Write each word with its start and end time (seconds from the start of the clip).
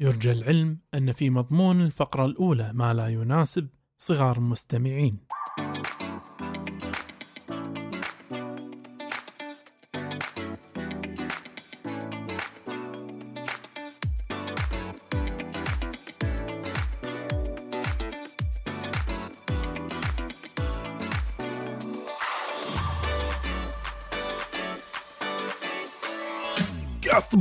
يرجى 0.00 0.32
العلم 0.32 0.78
أن 0.94 1.12
في 1.12 1.30
مضمون 1.30 1.80
الفقرة 1.80 2.24
الأولى 2.24 2.72
ما 2.72 2.94
لا 2.94 3.08
يناسب 3.08 3.68
صغار 3.98 4.36
المستمعين 4.36 5.18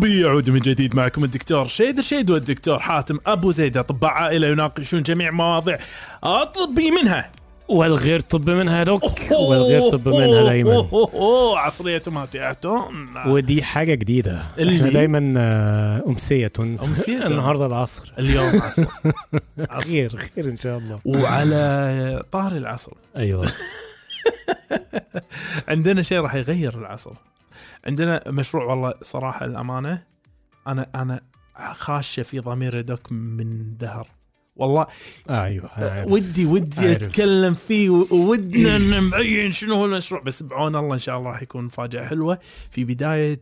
قص 0.07 0.13
طبي 0.13 0.21
يعود 0.21 0.49
من 0.49 0.59
جديد 0.59 0.95
معكم 0.95 1.23
الدكتور 1.23 1.67
شيد 1.67 1.97
الشيد 1.97 2.29
والدكتور 2.29 2.79
حاتم 2.79 3.19
أبو 3.25 3.51
زيد. 3.51 3.77
أطباء 3.77 4.11
عائلة 4.11 4.47
يناقشون 4.47 5.03
جميع 5.03 5.31
مواضيع. 5.31 5.79
الطبي 6.25 6.91
منها. 6.91 7.31
والغير 7.67 8.21
طب 8.21 8.49
منها 8.49 8.83
دوك 8.83 9.03
والغير 9.31 9.89
طب 9.89 10.07
منها 10.09 10.63
أوه. 10.63 11.59
عصرية 11.59 11.97
توماتياتون 11.97 13.07
ودي 13.27 13.63
حاجة 13.63 13.95
جديدة. 13.95 14.41
إحنا 14.61 14.89
دايما 14.89 15.33
آه، 15.37 16.03
أمسية. 16.07 16.51
أمسية. 16.59 17.25
النهارده 17.25 17.65
العصر. 17.65 18.13
اليوم 18.19 18.61
عصر. 18.65 18.85
عصر. 19.69 19.79
خير 19.87 20.15
خير 20.35 20.45
إن 20.49 20.57
شاء 20.57 20.77
الله. 20.77 20.99
وعلى 21.05 22.23
طار 22.31 22.51
العصر. 22.51 22.91
أيوه. 23.17 23.51
عندنا 25.67 26.03
شيء 26.03 26.19
راح 26.19 26.35
يغير 26.35 26.79
العصر. 26.79 27.11
عندنا 27.87 28.23
مشروع 28.27 28.63
والله 28.65 28.93
صراحة 29.01 29.45
الأمانة 29.45 30.03
أنا 30.67 30.87
أنا 30.95 31.21
خاشة 31.73 32.23
في 32.23 32.39
ضميري 32.39 32.81
دوك 32.83 33.11
من 33.11 33.77
دهر 33.77 34.07
والله 34.55 34.87
أيوه 35.29 35.69
عارف. 35.73 36.11
ودي 36.11 36.45
ودي 36.45 36.87
عارف. 36.87 37.03
أتكلم 37.03 37.53
فيه 37.53 37.89
وودنا 37.89 38.77
نبين 38.77 39.51
شنو 39.51 39.75
هو 39.75 39.85
المشروع 39.85 40.21
بس 40.21 40.43
بعون 40.43 40.75
الله 40.75 40.93
إن 40.93 40.99
شاء 40.99 41.17
الله 41.17 41.29
راح 41.29 41.41
يكون 41.41 41.63
مفاجأة 41.63 42.05
حلوة 42.07 42.39
في 42.71 42.83
بداية 42.83 43.41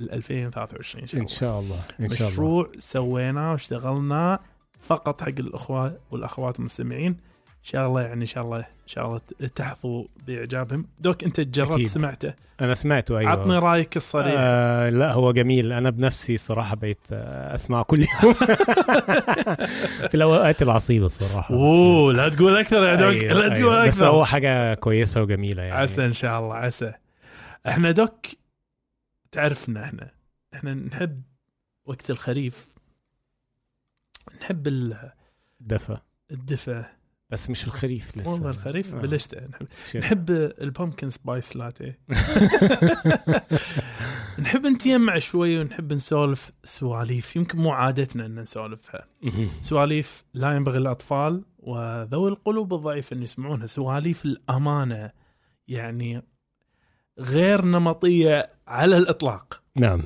ال 0.00 0.12
2023 0.12 1.02
إن 1.02 1.06
شاء 1.08 1.20
الله 1.20 1.26
شاء 1.34 1.60
الله 1.60 1.80
إن 2.00 2.08
شاء 2.08 2.18
الله 2.18 2.30
مشروع 2.32 2.70
سويناه 2.78 3.52
واشتغلناه 3.52 4.38
فقط 4.80 5.22
حق 5.22 5.28
الأخوة 5.28 5.98
والأخوات 6.10 6.58
المستمعين 6.58 7.16
إن 7.62 7.66
شاء 7.68 7.86
الله 7.86 8.00
يعني 8.02 8.20
إن 8.22 8.26
شاء 8.26 8.44
الله 8.44 8.58
إن 8.58 8.64
شاء 8.86 9.06
الله 9.06 9.20
تحظوا 9.54 10.04
بإعجابهم. 10.26 10.86
دوك 11.00 11.24
أنت 11.24 11.40
جربت 11.40 11.72
أكيد. 11.72 11.86
سمعته؟ 11.88 12.34
أنا 12.60 12.74
سمعته 12.74 13.18
أيوه. 13.18 13.30
عطني 13.30 13.58
رأيك 13.58 13.96
الصريح. 13.96 14.34
آه 14.38 14.90
لا 14.90 15.12
هو 15.12 15.32
جميل. 15.32 15.72
أنا 15.72 15.90
بنفسي 15.90 16.36
صراحة 16.36 16.76
بقيت 16.76 17.06
آه 17.12 17.54
اسمع 17.54 17.82
كل 17.82 17.98
يوم. 18.22 18.34
في 20.08 20.14
الأوقات 20.14 20.62
العصيبة 20.62 21.06
الصراحة. 21.06 21.54
أوه 21.54 22.12
لا 22.12 22.28
تقول 22.28 22.56
أكثر 22.56 22.82
يا 22.84 22.94
دوك. 22.94 23.14
أيوة، 23.16 23.32
لا 23.32 23.48
تقول 23.48 23.72
أيوة. 23.72 23.86
بس 23.88 23.94
أكثر. 23.94 24.08
هو 24.08 24.24
حاجة 24.24 24.74
كويسة 24.74 25.22
وجميلة 25.22 25.62
يعني. 25.62 25.80
عسى 25.80 26.04
إن 26.04 26.12
شاء 26.12 26.40
الله 26.40 26.54
عسى. 26.54 26.92
إحنا 27.68 27.90
دوك 27.90 28.26
تعرفنا 29.32 29.84
إحنا. 29.84 30.10
إحنا 30.54 30.74
نحب 30.74 31.22
وقت 31.84 32.10
الخريف. 32.10 32.66
نحب 34.40 34.66
ال- 34.66 35.10
دفى 35.60 35.96
الدفى 36.30 36.84
بس 37.32 37.50
مش 37.50 37.66
الخريف 37.66 38.18
لسه. 38.18 38.32
والله 38.32 38.50
الخريف 38.50 38.94
آه. 38.94 38.98
بالشتاء 39.00 39.48
نحب, 39.48 39.66
شيء. 39.90 40.00
نحب 40.00 40.30
ال 40.30 40.40
pumpkin 40.40 41.10
spice 41.10 41.56
latte 41.56 41.98
نحب 44.38 44.66
نتيمع 44.66 45.18
شوي 45.18 45.60
ونحب 45.60 45.92
نسولف 45.92 46.52
سواليف. 46.64 47.36
يمكن 47.36 47.58
مو 47.58 47.70
عادتنا 47.70 48.26
إن 48.26 48.40
نسولفها. 48.40 49.06
سواليف 49.60 50.24
لا 50.34 50.56
ينبغي 50.56 50.78
الاطفال 50.78 51.44
وذوي 51.58 52.30
القلوب 52.30 52.74
الضعيفه 52.74 53.16
إن 53.16 53.22
يسمعونها. 53.22 53.66
سواليف 53.66 54.24
الأمانة 54.24 55.10
يعني 55.68 56.22
غير 57.18 57.64
نمطية 57.64 58.50
على 58.66 58.96
الإطلاق. 58.96 59.62
نعم. 59.76 60.02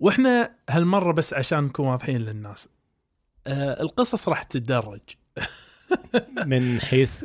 وإحنا 0.00 0.56
هالمرة 0.70 1.12
بس 1.12 1.34
عشان 1.34 1.64
نكون 1.64 1.86
واضحين 1.86 2.16
للناس. 2.20 2.68
آه 3.46 3.82
القصص 3.82 4.28
راح 4.28 4.42
تتدرج. 4.42 5.00
من 6.46 6.80
حيث 6.80 7.24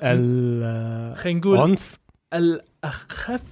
خلينا 0.00 1.14
نقول 1.26 1.58
العنف 1.58 1.98
الأخف 2.34 3.42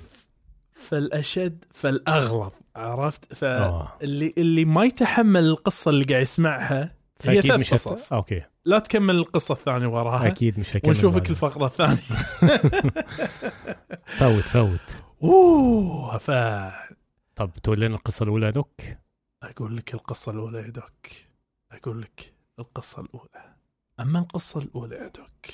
فالأشد 0.75 1.65
فالاغلظ 1.71 2.51
عرفت؟ 2.77 3.35
فاللي 3.35 4.35
اللي 4.39 4.65
ما 4.65 4.85
يتحمل 4.85 5.45
القصة 5.45 5.89
اللي 5.91 6.05
قاعد 6.05 6.23
يسمعها 6.23 6.95
هي 7.25 7.39
أكيد 7.39 7.53
مش. 7.53 7.75
قصص. 7.75 8.13
أوكي. 8.13 8.43
لا 8.65 8.79
تكمل 8.79 9.17
القصة 9.17 9.55
الثانية 9.55 9.87
وراها. 9.87 10.27
أكيد 10.27 10.61
مش 10.61 10.77
هكمل 10.77 10.91
ونشوفك. 10.91 11.31
الفقرة 11.31 11.67
الثانية. 11.67 11.97
فوت 14.19 14.49
فوت. 14.49 14.97
أوه 15.23 16.19
ف 16.19 16.31
طب 17.37 17.51
تقول 17.63 17.81
لنا 17.81 17.97
القصة 17.97 18.23
الأولى 18.25 18.53
doc؟ 18.53 18.81
أقول 19.43 19.77
لك 19.77 19.95
القصة 19.95 20.33
الأولى 20.33 20.59
يا 20.59 20.69
doc. 20.69 21.07
أقول 21.73 22.03
لك 22.03 22.33
القصة 22.59 23.03
الأولى. 23.03 23.52
أما 24.01 24.19
القصة 24.19 24.61
الأولى 24.61 24.97
يا 24.97 25.09
doc 25.09 25.47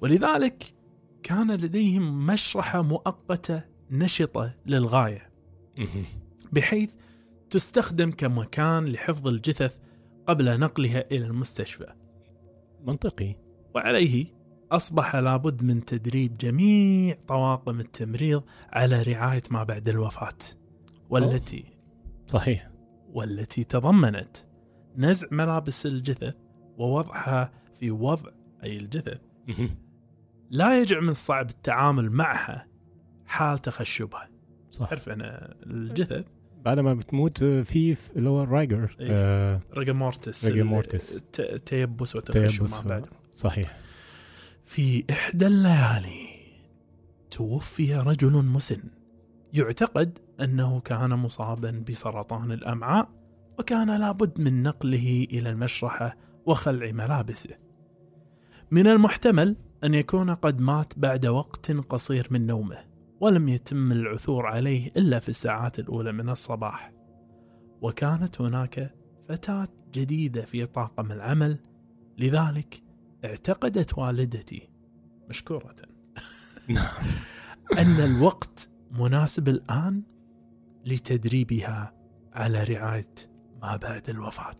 ولذلك 0.00 0.74
كان 1.22 1.50
لديهم 1.50 2.26
مشرحة 2.26 2.82
مؤقتة 2.82 3.62
نشطة 3.90 4.54
للغاية. 4.66 5.30
بحيث 6.52 6.94
تستخدم 7.52 8.10
كمكان 8.10 8.84
لحفظ 8.86 9.28
الجثث 9.28 9.78
قبل 10.26 10.60
نقلها 10.60 11.04
إلى 11.10 11.26
المستشفى. 11.26 11.92
منطقي. 12.80 13.36
وعليه 13.74 14.26
أصبح 14.70 15.16
لابد 15.16 15.62
من 15.62 15.84
تدريب 15.84 16.36
جميع 16.36 17.16
طواقم 17.28 17.80
التمريض 17.80 18.42
على 18.72 19.02
رعاية 19.02 19.42
ما 19.50 19.64
بعد 19.64 19.88
الوفاة 19.88 20.38
والتي 21.10 21.64
صحيح. 22.26 22.70
والتي 23.08 23.64
تضمنت 23.64 24.36
نزع 24.96 25.26
ملابس 25.30 25.86
الجثث 25.86 26.34
ووضعها 26.76 27.52
في 27.80 27.90
وضع 27.90 28.30
أي 28.64 28.76
الجثث. 28.76 29.20
لا 30.50 30.80
يجع 30.80 31.00
من 31.00 31.08
الصعب 31.08 31.50
التعامل 31.50 32.10
معها 32.10 32.66
حال 33.26 33.58
تخشبها. 33.58 34.28
صح. 34.70 34.88
تعرف 34.88 35.08
أنا 35.08 35.56
الجثث 35.66 36.24
بعد 36.64 36.80
ما 36.80 36.94
بتموت 36.94 37.42
آه، 37.42 37.62
في 37.62 37.96
اللي 38.16 38.28
هو 38.28 38.42
ال 38.42 38.51
rigor 38.51 38.96
إيه. 39.00 39.08
آه 39.10 39.60
rigor 39.74 40.06
mortis 40.06 40.44
rigor 40.44 40.74
mortis. 40.74 41.16
الت- 41.16 41.62
تيبس 41.66 42.16
وتخشب 42.16 42.46
تيبس. 42.58 42.72
ما 42.72 42.78
و- 42.86 42.88
بعد 42.88 43.06
صحيح. 43.34 43.76
في 44.64 45.04
إحدى 45.10 45.46
الليالي 45.46 46.28
توفي 47.30 47.94
رجل 47.96 48.32
مسن. 48.32 48.82
يعتقد 49.52 50.18
أنه 50.40 50.80
كان 50.80 51.10
مصابا 51.10 51.84
بسرطان 51.88 52.52
الأمعاء 52.52 53.08
وكان 53.58 54.00
لابد 54.00 54.40
من 54.40 54.62
نقله 54.62 55.26
إلى 55.30 55.50
المشرحة 55.50 56.16
وخلع 56.46 56.90
ملابسه. 56.92 57.50
من 58.70 58.86
المحتمل 58.86 59.56
أن 59.84 59.94
يكون 59.94 60.30
قد 60.34 60.60
مات 60.60 60.92
بعد 60.98 61.26
وقت 61.26 61.70
قصير 61.70 62.26
من 62.30 62.46
نومه. 62.46 62.78
ولم 63.22 63.48
يتم 63.48 63.92
العثور 63.92 64.46
عليه 64.46 64.92
إلا 64.96 65.18
في 65.18 65.28
الساعات 65.28 65.78
الأولى 65.78 66.12
من 66.12 66.28
الصباح. 66.28 66.92
وكانت 67.82 68.40
هناك 68.40 68.94
فتاة 69.28 69.68
جديدة 69.94 70.44
في 70.44 70.66
طاقم 70.66 71.12
العمل 71.12 71.58
لذلك 72.18 72.82
اعتقدت 73.24 73.98
والدتي 73.98 74.68
مشكورة. 75.28 75.74
أن 77.78 78.00
الوقت 78.00 78.70
مناسب 78.90 79.48
الآن 79.48 80.02
لتدريبها 80.86 81.94
على 82.32 82.64
رعاية 82.64 83.14
ما 83.62 83.76
بعد 83.76 84.10
الوفاة. 84.10 84.56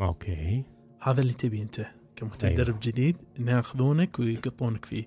أوكي. 0.00 0.64
هذا 1.02 1.20
اللي 1.20 1.32
تبي 1.32 1.62
أنت 1.62 1.86
كمتدرب. 2.16 2.66
أيوه. 2.66 2.80
جديد 2.82 3.16
إن 3.38 3.48
يأخذونك 3.48 4.18
ويقطونك 4.18 4.84
في 4.84 5.06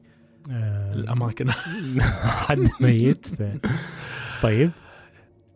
آه، 0.52 0.94
الأماكن. 0.94 1.52
حد 2.48 2.70
ميت. 2.80 3.28
طيب. 4.42 4.72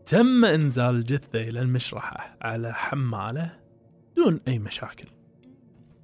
تم 0.05 0.45
إنزال 0.45 0.95
الجثة 0.95 1.41
إلى 1.41 1.61
المشرحة 1.61 2.37
على 2.41 2.73
حمالة 2.73 3.51
دون 4.17 4.39
أي 4.47 4.59
مشاكل. 4.59 5.07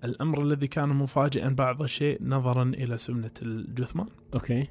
الأمر 0.04 0.42
الذي 0.44 0.68
كان 0.68 0.90
مفاجئا 0.90 1.50
بعض 1.50 1.82
الشيء 1.82 2.18
نظرا 2.22 2.64
إلى 2.64 2.98
سمنة 2.98 3.32
الجثمان. 3.42 4.08
أوكي. 4.34 4.68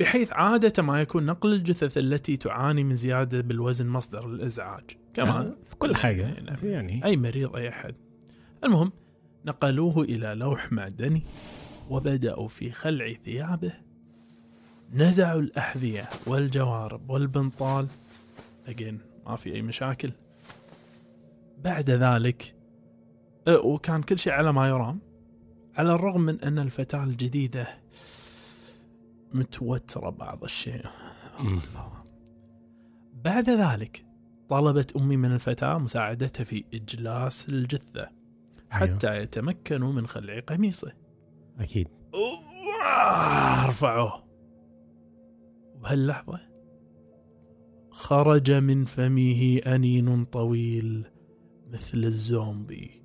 بحيث 0.00 0.32
عادة 0.32 0.82
ما 0.82 1.00
يكون 1.00 1.26
نقل 1.26 1.52
الجثث 1.52 1.98
التي 1.98 2.36
تعاني 2.36 2.84
من 2.84 2.94
زيادة 2.94 3.40
بالوزن 3.40 3.86
مصدر 3.86 4.26
الإزعاج. 4.26 4.84
كما 5.14 5.40
آه، 5.40 5.56
في 5.64 5.76
كل 5.76 5.96
حاجة. 5.96 6.40
نعم. 6.40 6.56
يعني. 6.62 7.04
أي 7.04 7.16
مريض 7.16 7.56
أي 7.56 7.68
أحد. 7.68 7.94
المهم 8.64 8.92
نقلوه 9.44 10.02
إلى 10.02 10.34
لوح 10.34 10.72
معدني. 10.72 11.22
وبدأوا 11.90 12.48
في 12.48 12.70
خلع 12.70 13.12
ثيابه 13.24 13.72
نزعوا 14.92 15.40
الأحذية 15.40 16.08
والجوارب 16.26 17.10
والبنطال. 17.10 17.86
أجين 18.66 19.00
ما 19.26 19.36
في 19.36 19.54
أي 19.54 19.62
مشاكل. 19.62 20.12
بعد 21.64 21.90
ذلك 21.90 22.54
وكان 23.48 24.02
كل 24.02 24.18
شيء 24.18 24.32
على 24.32 24.52
ما 24.52 24.68
يرام 24.68 25.00
على 25.76 25.94
الرغم 25.94 26.20
من 26.20 26.40
أن 26.40 26.58
الفتاة 26.58 27.04
الجديدة 27.04 27.68
متوترة 29.32 30.10
بعض 30.10 30.44
الشيء. 30.44 30.86
بعد 33.24 33.50
ذلك 33.50 34.06
طلبت 34.48 34.96
أمي 34.96 35.16
من 35.16 35.32
الفتاة 35.32 35.78
مساعدتها 35.78 36.44
في 36.44 36.64
إجلاس 36.74 37.48
الجثة 37.48 38.08
حتى 38.70 39.22
يتمكنوا 39.22 39.92
من 39.92 40.06
خلع 40.06 40.40
قميصه. 40.40 40.92
أكيد. 41.60 41.88
رفعوه 43.68 44.22
وبهاللحظة 45.74 46.40
خرج 47.90 48.50
من 48.50 48.84
فمه 48.84 49.60
أنين 49.66 50.24
طويل 50.24 51.10
مثل 51.72 51.98
الزومبي. 52.04 53.02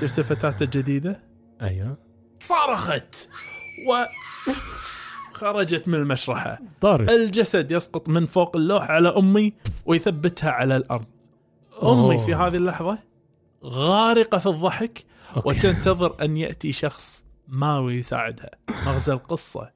شفت 0.00 0.18
الفتاة 0.18 0.56
الجديدة؟ 0.60 1.22
أيوه. 1.62 1.98
صرخت. 2.40 3.28
و 3.88 4.04
خرجت 5.42 5.88
من 5.88 5.94
المشرحة. 5.94 6.58
طارق. 6.80 7.10
الجسد 7.10 7.72
يسقط 7.72 8.08
من 8.08 8.26
فوق 8.26 8.56
اللوح 8.56 8.90
على 8.90 9.08
أمي 9.08 9.52
ويثبتها 9.86 10.50
على 10.50 10.76
الأرض. 10.76 11.04
أمي 11.82 12.18
في 12.18 12.34
هذه 12.34 12.56
اللحظة 12.56 12.98
غارقة 13.64 14.38
في 14.38 14.46
الضحك 14.46 15.04
okay. 15.36 15.48
وتنتظر 15.48 16.24
أن 16.24 16.36
يأتي 16.36 16.72
شخص 16.72 17.24
ما 17.48 17.78
ويساعدها 17.78 18.50
مغزى 18.86 19.12
القصة. 19.12 19.70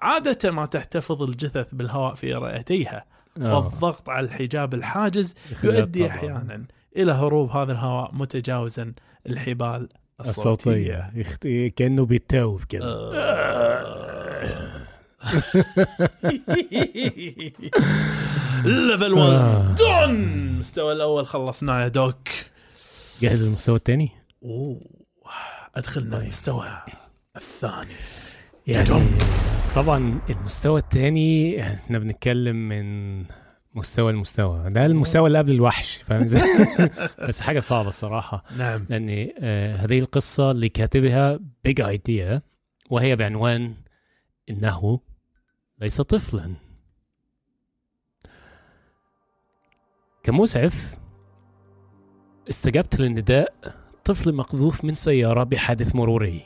عادة 0.00 0.50
ما 0.50 0.66
تحتفظ 0.66 1.22
الجثث 1.22 1.66
بالهواء 1.72 2.14
في 2.14 2.34
رئتيها 2.34 3.04
آه. 3.38 3.56
والضغط 3.56 4.08
على 4.08 4.26
الحجاب 4.26 4.74
الحاجز 4.74 5.34
يؤدي 5.64 6.04
طبعاً. 6.04 6.16
أحيانا 6.16 6.64
إلى 6.96 7.12
هروب 7.12 7.50
هذا 7.50 7.72
الهواء 7.72 8.14
متجاوزا 8.14 8.92
الحبال 9.26 9.88
الصوتية. 10.20 10.40
الصوتية. 10.40 11.10
يخت... 11.14 11.46
كأنه 11.76 12.06
بيتاوب 12.06 12.62
كده 12.68 12.84
آه. 12.84 14.73
level 18.64 19.12
1 19.12 19.32
آه. 19.32 19.74
دون 19.78 20.14
المستوى 20.14 20.92
الأول 20.92 21.26
خلصناه 21.26 21.82
يا 21.82 21.88
doc. 21.88 22.28
جاهز 23.22 23.42
المستوى 23.42 23.76
الثاني؟ 23.76 24.10
أوه. 24.44 24.80
ادخلنا. 25.74 26.18
المستوى 26.18 26.68
الثاني. 27.36 27.94
يعني 28.66 28.84
جدم. 28.84 29.18
طبعا 29.74 30.20
المستوى 30.30 30.80
الثاني 30.80 31.62
إحنا 31.62 31.98
بنتكلم 31.98 32.68
من 32.68 33.18
مستوى 33.74 34.12
المستوى 34.12 34.70
ده 34.70 34.86
المستوى 34.86 35.26
اللي 35.26 35.38
قبل 35.38 35.52
الوحش 35.52 35.96
فاهم 35.96 36.26
بس 37.28 37.40
حاجة 37.40 37.60
صعبة 37.60 37.88
الصراحة. 37.88 38.44
نعم. 38.58 38.86
لأن 38.90 39.28
آه 39.38 39.76
هذه 39.76 39.98
القصة 39.98 40.50
اللي 40.50 40.68
كاتبها 40.68 41.38
Big 41.64 41.80
Idea 41.80 42.42
وهي 42.90 43.16
بعنوان 43.16 43.74
إنه 44.50 45.00
ليس 45.84 46.00
طفلا. 46.00 46.54
كمسعف 50.22 50.98
استجبت 52.48 53.00
لنداء 53.00 53.54
طفل 54.04 54.34
مقذوف 54.34 54.84
من 54.84 54.94
سيارة 54.94 55.42
بحادث 55.42 55.94
مروري. 55.94 56.42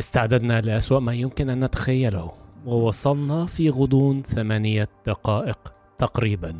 استعددنا 0.00 0.60
لأسوأ 0.60 1.00
ما 1.00 1.14
يمكن 1.14 1.50
أن 1.50 1.64
نتخيله 1.64 2.32
ووصلنا 2.66 3.46
في 3.46 3.70
غضون 3.70 4.22
ثمانية 4.22 4.88
دقائق 5.06 5.58
تقريبا. 5.98 6.56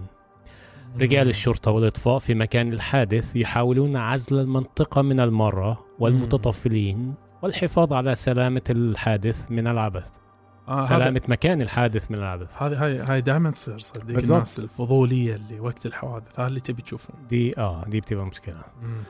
رجال 0.96 1.28
الشرطة 1.28 1.70
والإطفاء 1.70 2.18
في 2.18 2.34
مكان 2.34 2.72
الحادث 2.72 3.36
يحاولون 3.36 3.96
عزل 3.96 4.38
المنطقة 4.38 5.02
من 5.02 5.20
المرة 5.20 5.86
والمتطفلين 5.98 7.14
والحفاظ 7.42 7.92
على 7.92 8.14
سلامة 8.14 8.62
الحادث 8.70 9.50
من 9.50 9.66
العبث. 9.66 10.25
آه 10.68 10.80
هذا 10.80 10.86
سلامة 10.98 11.22
مكان 11.28 11.62
الحادث 11.62 12.10
من 12.10 12.18
العبث 12.18 12.48
هذه 12.58 12.84
هاي 12.84 12.98
هاي 12.98 13.20
دائما 13.20 13.50
تصير 13.50 13.78
صدق. 13.78 14.02
الناس 14.02 14.58
الفضولية 14.58 15.34
اللي 15.34 15.60
وقت 15.60 15.86
الحوادث 15.86 16.40
هذا 16.40 16.48
اللي 16.48 16.60
تبي 16.60 16.82
تشوفهم 16.82 17.16
دي 17.28 17.58
آه 17.58 17.84
دي 17.86 18.00
بتبقى 18.00 18.26
مشكلة 18.26 18.60
مم. 18.82 19.02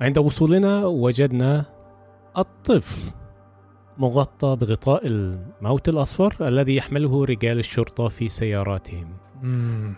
عند 0.00 0.18
وصولنا 0.18 0.86
وجدنا 0.86 1.64
الطفل 2.38 3.12
مغطى 3.98 4.56
بغطاء 4.56 5.06
الموت 5.06 5.88
الأصفر 5.88 6.36
الذي 6.48 6.76
يحمله 6.76 7.24
رجال 7.24 7.58
الشرطة 7.58 8.08
في 8.08 8.28
سياراتهم 8.28 9.08
مم. 9.42 9.94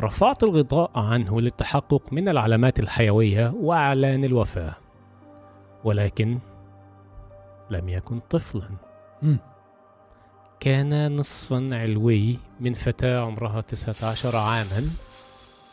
رفعت 0.00 0.42
الغطاء 0.42 0.90
عنه 0.94 1.40
للتحقق 1.40 2.12
من 2.12 2.28
العلامات 2.28 2.80
الحيوية 2.80 3.52
وإعلان 3.60 4.24
الوفاة 4.24 4.74
ولكن 5.84 6.38
لم 7.70 7.88
يكن 7.88 8.20
طفلا 8.30 8.68
مم. 9.22 9.38
كان 10.62 11.16
نصفا 11.16 11.68
علوي 11.72 12.38
من 12.60 12.74
فتاة 12.74 13.20
عمرها 13.20 13.60
19 13.60 14.36
عاما 14.36 14.88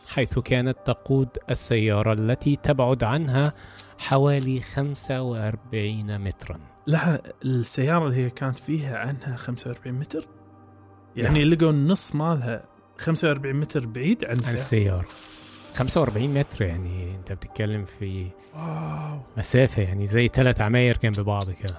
حيث 0.08 0.40
كانت 0.40 0.78
تقود 0.86 1.30
السيارة 1.50 2.14
التي 2.14 2.56
تبعد 2.64 3.04
عنها 3.04 3.54
حوالي 3.98 4.62
45 4.62 6.18
مترا. 6.18 6.60
لا 6.88 7.22
السيارة 7.46 8.08
اللي 8.08 8.16
هي 8.18 8.30
كانت 8.30 8.60
فيها 8.60 8.98
عنها 8.98 9.36
45 9.36 9.96
متر؟ 10.00 10.28
يعني 11.16 11.40
نعم. 11.40 11.54
لقوا 11.54 11.72
النص 11.72 12.16
مالها 12.16 12.64
45 12.98 13.56
متر 13.56 13.86
بعيد 13.86 14.26
عن 14.26 14.30
عن 14.32 14.38
السيارة. 14.38 14.54
السيارة. 14.54 15.06
45 15.76 16.34
متر 16.34 16.62
يعني 16.62 17.16
أنت 17.16 17.32
بتتكلم 17.32 17.86
في 17.86 18.28
واو. 18.56 19.20
مسافة 19.38 19.82
يعني 19.82 20.08
زي 20.08 20.28
ثلاث 20.28 20.62
عماير 20.62 20.98
جنب 21.04 21.20
بعض 21.20 21.52
كده. 21.52 21.76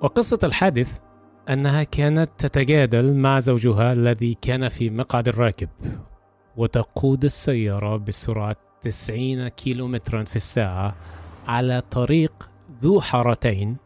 وقصة 0.00 0.38
الحادث 0.44 0.98
أنها 1.48 1.82
كانت 1.82 2.30
تتجادل 2.38 3.14
مع 3.14 3.40
زوجها 3.40 3.92
الذي 3.92 4.36
كان 4.42 4.68
في 4.68 4.90
مقعد 4.90 5.28
الراكب 5.28 5.68
وتقود 6.56 7.24
السيارة 7.24 7.96
بسرعة 7.96 8.56
90 8.82 9.48
كيلومترا 9.48 10.24
في 10.24 10.36
الساعة 10.36 10.94
على 11.46 11.82
طريق 11.90 12.48
ذو 12.82 13.00
حارتين 13.00 13.76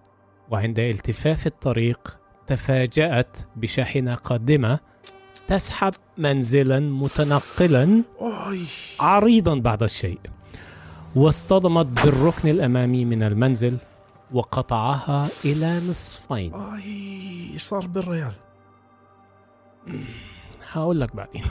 وعند 0.51 0.79
التفاف 0.79 1.47
الطريق 1.47 2.19
تفاجأت 2.47 3.37
بشاحنة 3.57 4.15
قادمة 4.15 4.79
تسحب 5.49 5.93
منزلا 6.19 6.81
متنقلا 6.81 8.03
عريضا 9.01 9.55
بعض 9.55 9.83
الشيء 9.83 10.21
واصطدمت 11.17 11.87
بالركن 11.87 12.49
الأمامي 12.49 13.05
من 13.05 13.23
المنزل 13.23 13.79
وقطعها 14.33 15.29
إلى 15.45 15.77
نصفين. 15.89 16.55
إي 16.55 17.51
إيش 17.53 17.63
صار 17.63 17.87
بالريال؟ 17.87 18.33
هقول 20.73 21.01
لك 21.01 21.17
بعدين. 21.17 21.45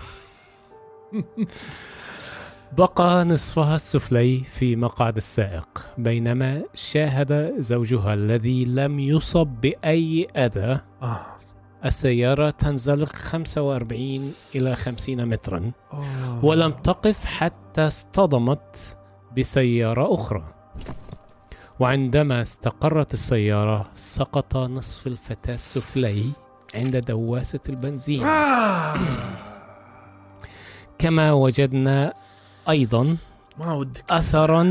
بقى 2.78 3.26
نصفها 3.26 3.76
السفلي 3.76 4.44
في 4.44 4.76
مقعد 4.76 5.18
السائق 5.18 5.86
بينما 5.98 6.64
شاهد 6.74 7.54
زوجها 7.60 8.14
الذي 8.14 8.66
لم 8.66 9.00
يصب 9.00 9.48
بأي 9.48 10.28
أذى. 10.38 10.80
آه. 11.02 11.26
السيارة 11.86 12.50
تنزلق 12.50 13.16
45 13.16 14.34
إلى 14.56 14.76
50 14.76 15.26
مترا 15.26 15.72
أوه. 15.94 16.46
ولم 16.46 16.72
تقف 16.72 17.26
حتى 17.26 17.88
اصطدمت 17.88 18.98
بسيارة 19.38 20.14
أخرى. 20.14 20.44
وعندما 21.82 22.42
استقرت 22.42 23.14
السيارة 23.14 23.90
سقط 23.96 24.58
نصف 24.58 25.08
الفتاة 25.08 25.54
السفلي 25.54 26.24
عند 26.76 26.98
دواسة 26.98 27.60
البنزين 27.70 28.24
آه. 28.24 28.94
كما 30.98 31.32
وجدنا 31.32 32.14
أيضا 32.70 33.18
أثرا 34.10 34.64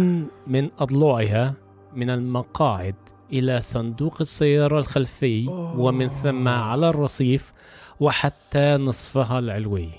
من 0.47 0.71
أضلوعها 0.79 1.55
من 1.95 2.11
المقاعد 2.11 2.95
إلى 3.33 3.61
صندوق 3.61 4.17
السيارة 4.21 4.79
الخلفي. 4.79 5.47
ومن 5.77 6.09
ثم 6.09 6.49
على 6.49 6.89
الرصيف 6.89 7.53
وحتى 8.01 8.77
نصفها 8.77 9.39
العلوي 9.39 9.91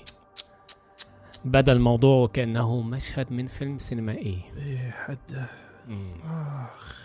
بدأ 1.44 1.72
الموضوع 1.72 2.22
وكأنه 2.24 2.80
مشهد 2.82 3.32
من 3.32 3.46
فيلم 3.46 3.78
سينمائي 3.78 4.38
إيه 4.56 4.90
حد 4.90 5.46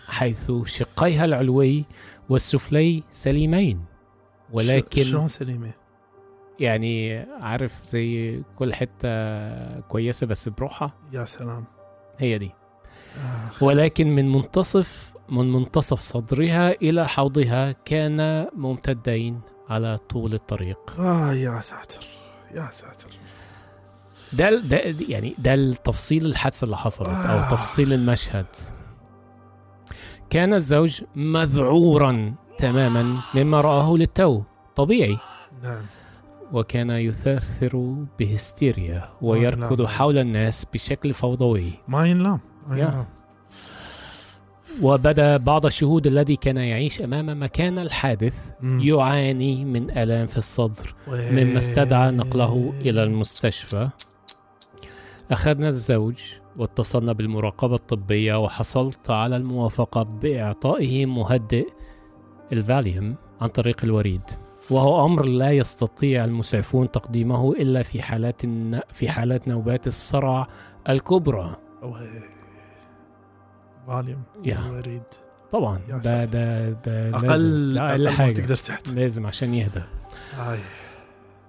حيث 0.08 0.52
شقيها 0.64 1.24
العلوي 1.24 1.84
والسفلي 2.28 3.02
سليمين. 3.10 3.84
ولكن 4.52 5.04
شلون 5.04 5.28
سليمة؟ 5.28 5.70
يعني 6.60 7.18
عارف 7.18 7.84
زي 7.84 8.42
كل 8.56 8.74
حتة 8.74 9.80
كويسة 9.80 10.26
بس 10.26 10.48
بروحها؟ 10.48 10.94
يا 11.12 11.24
سلام. 11.24 11.64
هي 12.18 12.38
دي. 12.38 12.50
آخ. 13.48 13.62
ولكن 13.62 14.14
من 14.14 14.32
منتصف 14.32 15.12
من 15.28 15.52
منتصف 15.52 16.00
صدرها 16.00 16.70
إلى 16.70 17.08
حوضها 17.08 17.72
كان 17.72 18.48
ممتدين 18.56 19.40
على 19.68 19.98
طول 19.98 20.34
الطريق. 20.34 21.00
آه 21.00 21.32
يا 21.32 21.60
ساتر 21.60 22.06
يا 22.54 22.68
ساتر. 22.70 23.10
ده 24.32 24.60
ده 24.60 24.80
يعني 25.08 25.34
ده 25.38 25.54
التفصيل 25.54 26.26
الحادثة 26.26 26.64
اللي 26.64 26.76
حصلت 26.76 27.08
أو 27.08 27.38
آه. 27.38 27.48
تفصيل 27.48 27.92
المشهد 27.92 28.46
كان 30.30 30.54
الزوج 30.54 31.02
مذعورا 31.16 32.34
تماما 32.58 33.20
مما 33.34 33.60
رآه 33.60 33.96
للتو 33.96 34.42
طبيعي 34.76 35.18
نعم 35.62 35.82
وكان 36.52 36.90
يثرثر 36.90 37.94
بهستيريا 38.18 39.08
ويركض 39.22 39.80
نعم. 39.80 39.88
حول 39.90 40.18
الناس 40.18 40.66
بشكل 40.72 41.14
فوضوي 41.14 41.72
ما 41.88 42.06
ينلام 42.06 42.40
وبدأ 44.82 45.36
بعض 45.36 45.66
الشهود 45.66 46.06
الذي 46.06 46.36
كان 46.36 46.56
يعيش 46.56 47.02
أمام 47.02 47.42
مكان 47.42 47.78
الحادث. 47.78 48.34
يعاني 48.62 49.64
من 49.64 49.90
آلام 49.98 50.26
في 50.26 50.38
الصدر. 50.38 50.94
مما 51.08 51.58
استدعى 51.58 52.10
نقله 52.10 52.74
إلى 52.80 53.02
المستشفى 53.02 53.88
أخذنا 55.30 55.68
الزوج 55.68 56.14
واتصلنا 56.56 57.12
بالمراقبة 57.12 57.74
الطبية 57.74 58.34
وحصلت 58.44 59.10
على 59.10 59.36
الموافقة 59.36 60.02
بإعطائه 60.02 61.06
مهدئ 61.06 61.68
الفاليوم 62.52 63.14
عن 63.40 63.48
طريق 63.48 63.76
الوريد 63.84 64.22
وهو 64.70 65.04
أمر 65.06 65.24
لا 65.24 65.52
يستطيع 65.52 66.24
المسعفون 66.24 66.90
تقديمه 66.90 67.52
إلا 67.52 67.82
في 67.82 68.02
حالات 68.02 68.44
الن- 68.44 68.80
في 68.92 69.08
حالات 69.08 69.48
نوبات 69.48 69.86
الصرع 69.86 70.48
الكبرى. 70.88 71.56
فاليوم 73.86 74.22
يا. 74.44 74.58
وريد 74.70 75.02
طبعا 75.52 75.80
ده. 75.88 76.24
ده 76.24 76.70
ده 76.70 77.10
أقل 77.16 77.74
ما 78.04 78.10
حاجة 78.10 78.32
تقدر 78.32 78.56
تحت 78.56 78.88
لازم 78.88 79.26
عشان 79.26 79.54
يهدى 79.54 79.82
آي. 80.38 80.58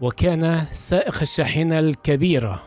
وكان 0.01 0.65
سائق 0.71 1.21
الشاحنة 1.21 1.79
الكبيرة 1.79 2.63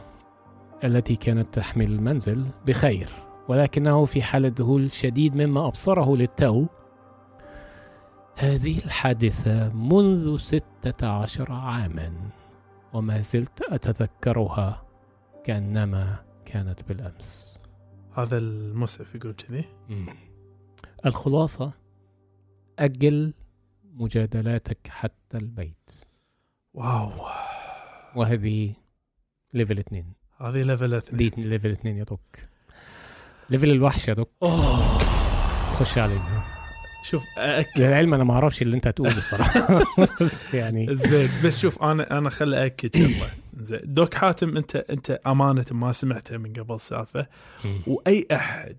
التي 0.85 1.17
كانت 1.17 1.55
تحمل 1.55 1.93
المنزل 1.93 2.47
بخير 2.67 3.09
ولكنه 3.49 4.05
في 4.05 4.23
حالة 4.23 4.53
ذهول 4.57 4.93
شديد 4.93 5.37
مما 5.37 5.67
أبصره 5.67 6.17
للتو. 6.17 6.67
هذه 8.37 8.79
الحادثة 8.85 9.73
منذ 9.73 10.37
ستة 10.37 11.09
عشر 11.09 11.53
عاما 11.53 12.31
وما 12.93 13.21
زلت 13.21 13.63
أتذكرها 13.63 14.87
كأنما 15.45 16.25
كانت 16.45 16.89
بالأمس. 16.89 17.59
هذا 18.15 18.37
المسعف 18.37 19.15
يقول 19.15 19.33
كذي. 19.33 19.65
الخلاصة 21.07 21.73
أجل 22.79 23.35
مجادلاتك 23.85 24.89
حتى 24.89 25.37
البيت. 25.37 25.91
واو. 26.75 27.11
وهذه 28.17 28.75
level 29.55 29.79
اثنين. 29.79 30.22
هذه 30.43 30.63
level 30.63 30.95
اثنين. 30.95 31.31
دي 31.31 31.43
level 31.43 31.71
اثنين 31.71 31.97
يا 31.97 32.05
doc. 32.05 32.21
level 33.51 33.71
الوحش 33.71 34.09
يا 34.09 34.15
doc. 34.15 34.31
أوه. 34.43 34.99
خش 35.73 35.99
علينا 35.99 36.43
شوف 37.05 37.25
أأكد 37.39 37.81
للعلم 37.81 38.15
أنا 38.15 38.25
ما 38.25 38.35
أعرفش 38.35 38.63
اللي 38.63 38.77
أنت 38.77 38.87
هتقوله 38.87 39.21
صراحة. 39.21 39.83
يعني. 40.55 40.97
زين 40.97 41.29
بس 41.45 41.59
شوف 41.59 41.83
أنا 41.83 42.19
أنا 42.19 42.31
خل 42.31 42.55
اكد 42.55 42.97
شغله 42.97 43.31
زين 43.61 43.81
دوك 43.85 44.15
حاتم 44.15 44.57
انت 44.57 44.77
أنت 44.77 45.11
أمانة 45.11 45.65
ما 45.71 45.93
سمعتها 45.93 46.39
من 46.39 46.53
قبل 46.53 46.75
السالفه 46.75 47.27
وأي 47.87 48.27
أحد 48.33 48.77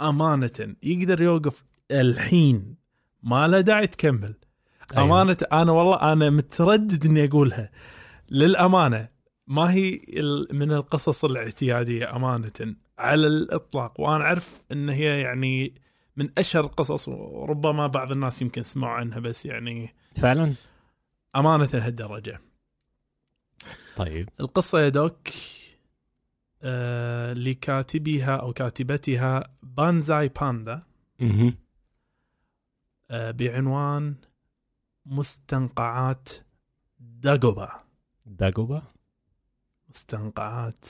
أمانة 0.00 0.74
يقدر 0.82 1.22
يوقف 1.22 1.64
الحين 1.90 2.74
ما 3.22 3.48
له 3.48 3.60
داعي 3.60 3.86
تكمل. 3.86 4.34
أيوة. 4.96 5.04
أمانة 5.04 5.36
أنا 5.52 5.72
والله 5.72 6.12
أنا 6.12 6.30
متردد 6.30 7.06
إني 7.06 7.24
أقولها. 7.24 7.70
للأمانة 8.30 9.19
ما 9.50 9.72
هي 9.72 10.00
من 10.52 10.72
القصص 10.72 11.24
الاعتيادية 11.24 12.16
أمانة 12.16 12.76
على 12.98 13.26
الإطلاق. 13.26 14.00
وأنا 14.00 14.24
أعرف 14.24 14.62
إن 14.72 14.88
هي 14.88 15.20
يعني 15.20 15.74
من 16.16 16.30
أشهر 16.38 16.64
القصص 16.64 17.08
وربما 17.08 17.86
بعض 17.86 18.12
الناس 18.12 18.42
يمكن 18.42 18.62
سمعوا 18.62 18.94
عنها 18.94 19.18
بس 19.18 19.46
يعني 19.46 19.94
فعلا؟ 20.16 20.54
أمانة 21.36 21.68
لهالدرجه 21.74 22.40
طيب. 23.96 24.28
القصة 24.40 24.80
يا 24.80 24.88
دوك 24.88 25.28
آه 26.62 27.32
لكاتبها 27.32 28.36
أو 28.36 28.52
كاتبتها 28.52 29.56
بانزاي 29.62 30.28
باندا. 30.28 30.82
آه 33.10 33.30
بعنوان 33.30 34.14
مستنقعات 35.06 36.28
داغوبا. 36.98 37.78
داغوبا؟ 38.26 38.82
مستنقعات 39.90 40.86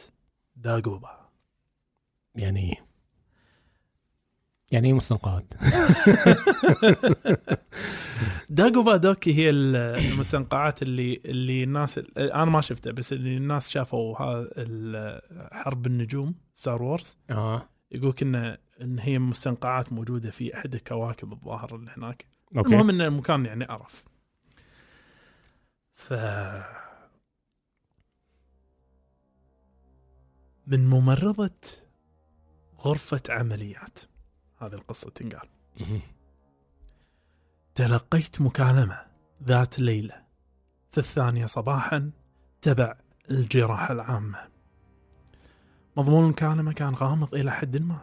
داغوبا. 0.56 1.28
يعني 2.34 2.76
يعني 4.72 4.86
إيه 4.88 4.92
مستنقعات؟ 4.94 5.54
داغوبا 8.50 8.96
doc 8.96 9.34
هي 9.34 9.50
ال- 9.50 9.76
المستنقعات 9.76 10.82
اللي 10.82 11.20
اللي 11.24 11.64
الناس 11.64 12.00
أنا 12.16 12.44
ما 12.44 12.60
شفتها 12.60 12.92
بس 12.92 13.12
اللي 13.12 13.36
الناس 13.36 13.68
شافوا 13.68 14.16
حرب 15.52 15.86
النجوم 15.86 16.34
Star 16.54 16.82
Wars 16.82 17.18
آه. 17.30 17.68
يقول 17.92 18.14
ان 18.22 18.56
إن 18.80 18.98
هي 18.98 19.18
مستنقعات 19.18 19.92
موجودة 19.92 20.30
في 20.30 20.54
أحد 20.56 20.74
الكواكب 20.74 21.32
الظاهر 21.32 21.76
اللي 21.76 21.90
هناك. 21.96 22.26
okay. 22.56 22.68
المهم 22.68 22.90
إن 22.90 23.00
المكان 23.00 23.46
يعني 23.46 23.64
عرف 23.64 24.04
ف 25.94 26.12
من 30.70 30.86
ممرضة 30.86 31.60
غرفة 32.80 33.22
عمليات. 33.28 33.98
هذه 34.58 34.72
القصة 34.72 35.10
تنقال. 35.10 35.48
تلقيت 37.74 38.40
مكالمة 38.40 39.06
ذات 39.44 39.78
ليلة. 39.78 40.22
في 40.92 40.98
الثانية 40.98 41.46
صباحا 41.46 42.10
تبع 42.62 42.94
الجراحة 43.30 43.92
العامة. 43.92 44.48
مضمون 45.96 46.24
المكالمة 46.24 46.72
كان 46.72 46.94
غامض 46.94 47.34
إلى 47.34 47.52
حد 47.52 47.76
ما. 47.76 47.98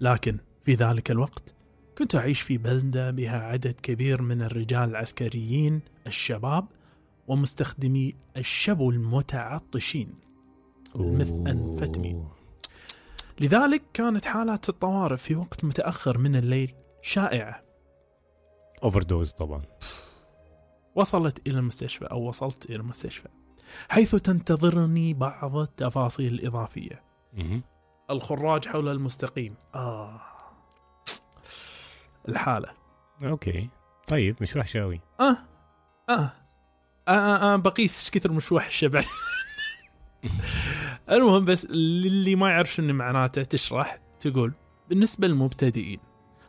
لكن 0.00 0.38
في 0.64 0.74
ذلك 0.74 1.10
الوقت 1.10 1.54
كنت 1.98 2.14
أعيش 2.14 2.40
في 2.40 2.58
بلدة 2.58 3.10
بها 3.10 3.38
عدد 3.38 3.80
كبير 3.82 4.22
من 4.22 4.42
الرجال 4.42 4.90
العسكريين 4.90 5.80
الشباب 6.06 6.66
ومستخدمي 7.28 8.14
الشبو 8.36 8.90
المتعطشين. 8.90 10.14
المثأنفتمين. 10.96 12.16
أوه. 12.16 12.34
لذلك 13.40 13.82
كانت 13.94 14.24
حالات 14.24 14.68
الطوارئ 14.68 15.16
في 15.16 15.34
وقت 15.36 15.64
متأخر 15.64 16.18
من 16.18 16.36
الليل 16.36 16.74
شائعة. 17.02 17.62
overdose 18.82 19.32
طبعا. 19.32 19.62
وصلت 20.94 21.46
إلى 21.46 21.58
المستشفى 21.58 22.04
أو 22.04 22.28
وصلت 22.28 22.64
إلى 22.66 22.76
المستشفى 22.76 23.28
حيث 23.88 24.14
تنتظرني 24.14 25.14
بعض 25.14 25.56
التفاصيل 25.56 26.34
الإضافية. 26.34 27.02
الخراج 28.10 28.68
حول 28.68 28.88
المستقيم. 28.88 29.54
آه. 29.74 30.20
الحالة. 32.28 32.68
أوكي. 33.22 33.68
طيب 34.06 34.36
مش 34.40 34.56
وحشه 34.56 34.80
قوي 34.80 35.00
آه. 35.20 35.36
آه. 36.08 36.32
آه, 37.08 37.10
آه, 37.10 37.54
آه 37.54 37.56
بقيس. 37.56 38.00
إيش 38.00 38.10
كثر 38.10 38.32
مش 38.32 38.52
وحشة 38.52 38.88
بعد؟ 38.88 39.04
المهم 41.10 41.44
بس 41.44 41.66
للي 41.70 42.34
ما 42.34 42.50
يعرف 42.50 42.74
شنو 42.74 42.94
معناته 42.94 43.42
تشرح 43.42 43.98
تقول 44.20 44.52
بالنسبة 44.88 45.28
للمبتدئين 45.28 45.98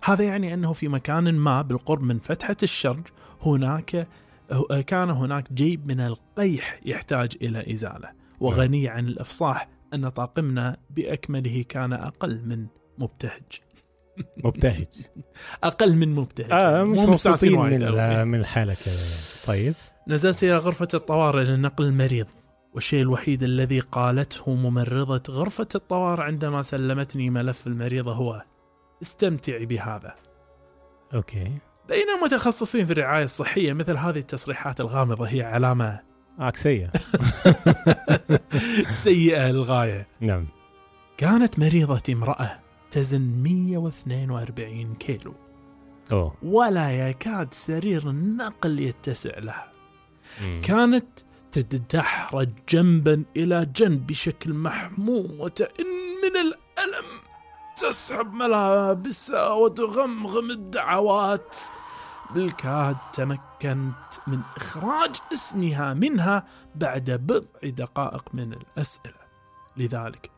هذا 0.04 0.24
يعني 0.24 0.54
أنه 0.54 0.74
في 0.74 0.88
مكان 0.88 1.34
ما 1.34 1.62
بالقرب 1.62 2.02
من 2.02 2.20
فتحة 2.20 2.58
الشرج 2.64 3.08
هناك 3.42 4.08
كان 4.88 5.10
هناك 5.10 5.54
جيب 5.54 5.88
من 5.88 6.00
القيح 6.00 6.80
يحتاج 6.86 7.32
إلى 7.42 7.74
إزالة. 7.74 8.10
وغني 8.40 8.88
عن 8.88 9.08
الإفصاح 9.08 9.70
أن 9.94 10.10
طاقمنا 10.10 10.78
بأكمله 10.90 11.64
كان 11.70 11.94
أقل 11.94 12.42
من 12.46 12.66
مبتهج. 12.98 13.62
مبتهج. 14.44 14.88
أقل 15.64 15.96
من 15.96 16.16
مبتهج. 16.16 16.52
آه 16.52 16.84
مش 16.84 17.00
مبسوطين 17.00 17.60
من 17.60 18.28
من 18.28 18.40
الحالة 18.40 18.74
كذا. 18.74 18.98
طيب. 19.48 19.74
نزلت 20.08 20.44
إلى 20.44 20.58
غرفة 20.58 20.88
الطوارئ 20.94 21.44
لنقل 21.44 21.86
المريض. 21.86 22.28
والشيء 22.76 23.02
الوحيد 23.02 23.44
الذي 23.44 23.80
قالته 23.80 24.56
ممرضة 24.56 25.24
غرفة 25.34 25.68
الطوارئ 25.76 26.24
عندما 26.24 26.62
سلمتني 26.62 27.30
ملف 27.30 27.68
المريضة 27.68 28.14
هو 28.14 28.44
استمتعي 29.02 29.66
بهذا. 29.66 30.16
أوكي. 31.14 31.52
بين 31.88 32.06
المتخصصين 32.20 32.86
في 32.86 32.94
الرعاية 32.94 33.24
الصحية 33.24 33.74
مثل 33.74 33.98
هذه 33.98 34.18
التصريحات 34.20 34.82
الغامضة 34.82 35.26
هي 35.26 35.42
علامة 35.44 36.00
عكسيه 36.40 36.92
سيئة. 39.04 39.52
للغاية. 39.52 40.08
نعم. 40.20 40.48
كانت 41.18 41.60
مريضتي 41.60 42.14
امرأة 42.14 42.60
تزن 42.92 43.22
142 43.22 44.96
كيلو. 44.96 45.34
أوه. 46.12 46.36
ولا 46.44 47.10
يكاد 47.10 47.54
سرير 47.54 48.10
النقل 48.10 48.80
يتسع 48.80 49.40
لها. 49.40 49.72
مم. 50.42 50.62
كانت 50.64 51.08
تتدحرج 51.56 52.50
جنبا 52.70 53.24
إلى 53.38 53.66
جنب 53.76 54.08
بشكل 54.08 54.54
محموم 54.54 55.40
وتئن 55.40 55.86
من 56.24 56.38
الألم 56.38 57.06
تسحب 57.78 58.34
ملابسها 58.34 59.50
وتغمغم 59.50 60.52
الدعوات 60.52 61.56
بالكاد 62.34 62.96
تمكنت 63.14 63.94
من 64.28 64.40
إخراج 64.58 65.16
اسمها 65.34 65.94
منها 65.94 66.48
بعد 66.76 67.12
بضع 67.12 67.70
دقائق 67.70 68.24
من 68.34 68.54
الأسئلة 68.54 69.26
لذلك 69.78 70.32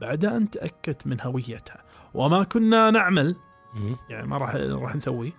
بعد 0.00 0.24
أن 0.24 0.50
تأكدت 0.50 1.06
من 1.06 1.20
هويتها 1.20 1.82
وما 2.14 2.44
كنا 2.44 2.90
نعمل. 2.90 3.36
يعني 4.08 4.26
ما 4.26 4.38
راح 4.38 4.54
راح 4.54 4.96
نسويه 4.96 5.32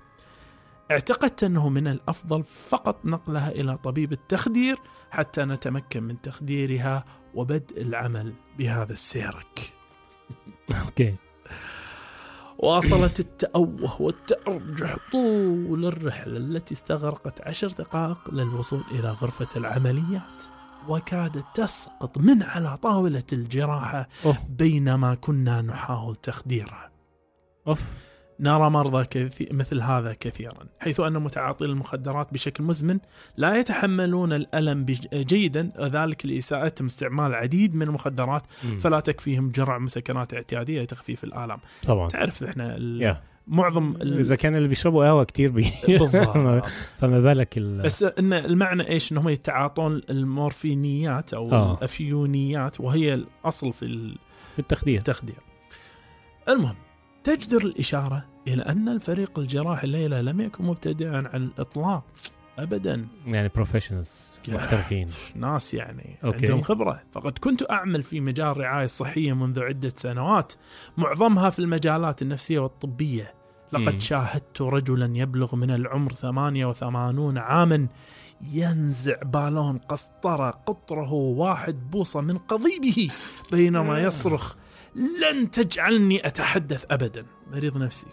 اعتقدت 0.91 1.43
أنه 1.43 1.69
من 1.69 1.87
الأفضل 1.87 2.43
فقط 2.43 3.05
نقلها 3.05 3.51
إلى 3.51 3.77
طبيب 3.77 4.11
التخدير 4.11 4.79
حتى 5.15 5.45
نتمكن 5.45 6.03
من 6.03 6.21
تخديرها 6.21 7.05
وبدء 7.33 7.81
العمل 7.81 8.33
بهذا 8.57 8.93
السيرك. 8.93 9.73
أوكي 10.85 11.15
واصلت 12.57 13.19
التأوه 13.19 14.01
والتأرجح 14.01 14.97
طول 15.11 15.85
الرحلة 15.85 16.37
التي 16.37 16.73
استغرقت 16.73 17.41
عشر 17.41 17.67
دقائق 17.67 18.33
للوصول 18.33 18.81
إلى 18.91 19.09
غرفة 19.09 19.59
العمليات 19.59 20.43
وكادت 20.87 21.45
تسقط 21.55 22.17
من 22.17 22.43
على 22.43 22.77
طاولة 22.77 23.23
الجراحة 23.33 24.07
أوه 24.25 24.37
بينما 24.49 25.15
كنا 25.15 25.61
نحاول 25.61 26.15
تخديرها. 26.15 26.91
أوف 27.67 27.83
نرى 28.39 28.69
مرضى 28.69 29.05
كثي... 29.05 29.47
مثل 29.51 29.81
هذا 29.81 30.13
كثيرا 30.19 30.65
حيث 30.79 30.99
أن 30.99 31.13
متعاطي 31.13 31.65
المخدرات 31.65 32.33
بشكل 32.33 32.63
مزمن 32.63 32.99
لا 33.37 33.55
يتحملون 33.55 34.33
الألم 34.33 34.85
بج... 34.85 35.07
جيدا 35.13 35.71
وذلك 35.79 36.25
لإساءتهم 36.25 36.85
استعمال 36.85 37.25
العديد 37.25 37.75
من 37.75 37.81
المخدرات. 37.81 38.43
فلا 38.81 38.99
تكفيهم 38.99 39.49
جرعة 39.49 39.77
مسكنات 39.77 40.33
اعتيادية 40.33 40.81
لتخفيف 40.81 41.23
الآلام. 41.23 41.59
طبعا. 41.83 42.09
تعرف 42.09 42.43
إحنا 42.43 42.75
ال... 42.75 43.01
يا. 43.01 43.21
معظم 43.47 43.95
ال... 44.01 44.19
إذا 44.19 44.35
كان 44.35 44.55
اللي 44.55 44.67
بيشربوا 44.67 45.05
قهوة 45.05 45.23
كتير 45.23 45.51
بي 45.51 45.63
فما 46.99 47.19
بالك 47.19 47.57
ال... 47.57 47.81
بس 47.81 48.03
إن 48.03 48.33
المعنى 48.33 48.89
إيش؟ 48.89 49.11
إنهم 49.11 49.29
يتعاطون 49.29 50.01
المورفينيات 50.09 51.33
أو 51.33 51.51
آه. 51.51 51.77
الأفيونيات 51.77 52.79
وهي 52.79 53.13
الأصل 53.13 53.73
في 53.73 53.85
ال... 53.85 54.17
في 54.53 54.59
التخدير. 54.59 54.97
التخدير. 54.97 55.35
المهم 56.49 56.75
تجدر 57.25 57.61
الإشارة 57.61 58.25
إلى 58.47 58.63
أن 58.63 58.89
الفريق 58.89 59.39
الجراحي 59.39 59.83
الليلة 59.87 60.21
لم 60.21 60.41
يكن 60.41 60.65
مبتدئا 60.65 61.29
على 61.33 61.43
الإطلاق 61.43 62.03
أبدا. 62.59 63.07
يعني 63.27 63.51
professionals 63.55 64.35
محترفين. 64.47 65.09
ناس 65.35 65.73
يعني 65.73 66.17
okay. 66.23 66.45
عندهم 66.45 66.61
خبرة. 66.61 67.01
فقد 67.11 67.37
كنت 67.37 67.71
أعمل 67.71 68.03
في 68.03 68.19
مجال 68.19 68.47
الرعاية 68.47 68.85
الصحية 68.85 69.33
منذ 69.33 69.59
عدة 69.59 69.93
سنوات. 69.95 70.53
معظمها 70.97 71.49
في 71.49 71.59
المجالات 71.59 72.21
النفسية 72.21 72.59
والطبية. 72.59 73.33
لقد 73.73 73.93
مم. 73.93 73.99
شاهدت 73.99 74.61
رجلا 74.61 75.17
يبلغ 75.17 75.55
من 75.55 75.71
العمر 75.71 76.13
88 76.13 77.37
عاما 77.37 77.87
ينزع 78.53 79.15
بالون 79.23 79.77
قسطرة 79.77 80.49
قطره 80.49 81.13
واحد 81.13 81.91
بوصة 81.91 82.21
من 82.21 82.37
قضيبه 82.37 83.07
بينما 83.51 83.99
يصرخ 83.99 84.55
لن 84.95 85.51
تجعلني 85.51 86.27
أتحدث 86.27 86.85
أبدا. 86.91 87.25
مريض 87.51 87.77
نفسي. 87.77 88.07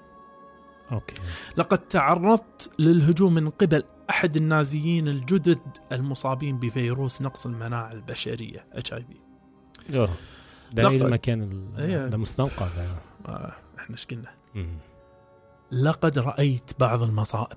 okay. 0.93 1.15
لقد 1.57 1.79
تعرضت 1.79 2.71
للهجوم 2.79 3.35
من 3.35 3.51
قبل 3.51 3.85
أحد 4.11 4.37
النازيين 4.37 5.09
الجدد 5.09 5.59
المصابين 5.93 6.59
بفيروس 6.59 7.23
نقص 7.23 7.47
المناعة 7.47 7.93
البشرية 7.93 8.67
HIV 8.73 10.09
ده 10.73 10.83
لقد- 10.83 10.93
المكان 11.03 11.43
ال... 11.43 11.81
إيه. 11.81 12.07
ده 12.07 12.17
مستنقع 12.17 12.67
ده. 12.77 12.87
آه 13.33 13.53
إحنا 13.79 13.97
إيش 13.97 14.07
قلنا. 14.07 14.31
لقد 15.73 16.19
رأيت 16.19 16.71
بعض 16.81 17.03
المصائب. 17.03 17.57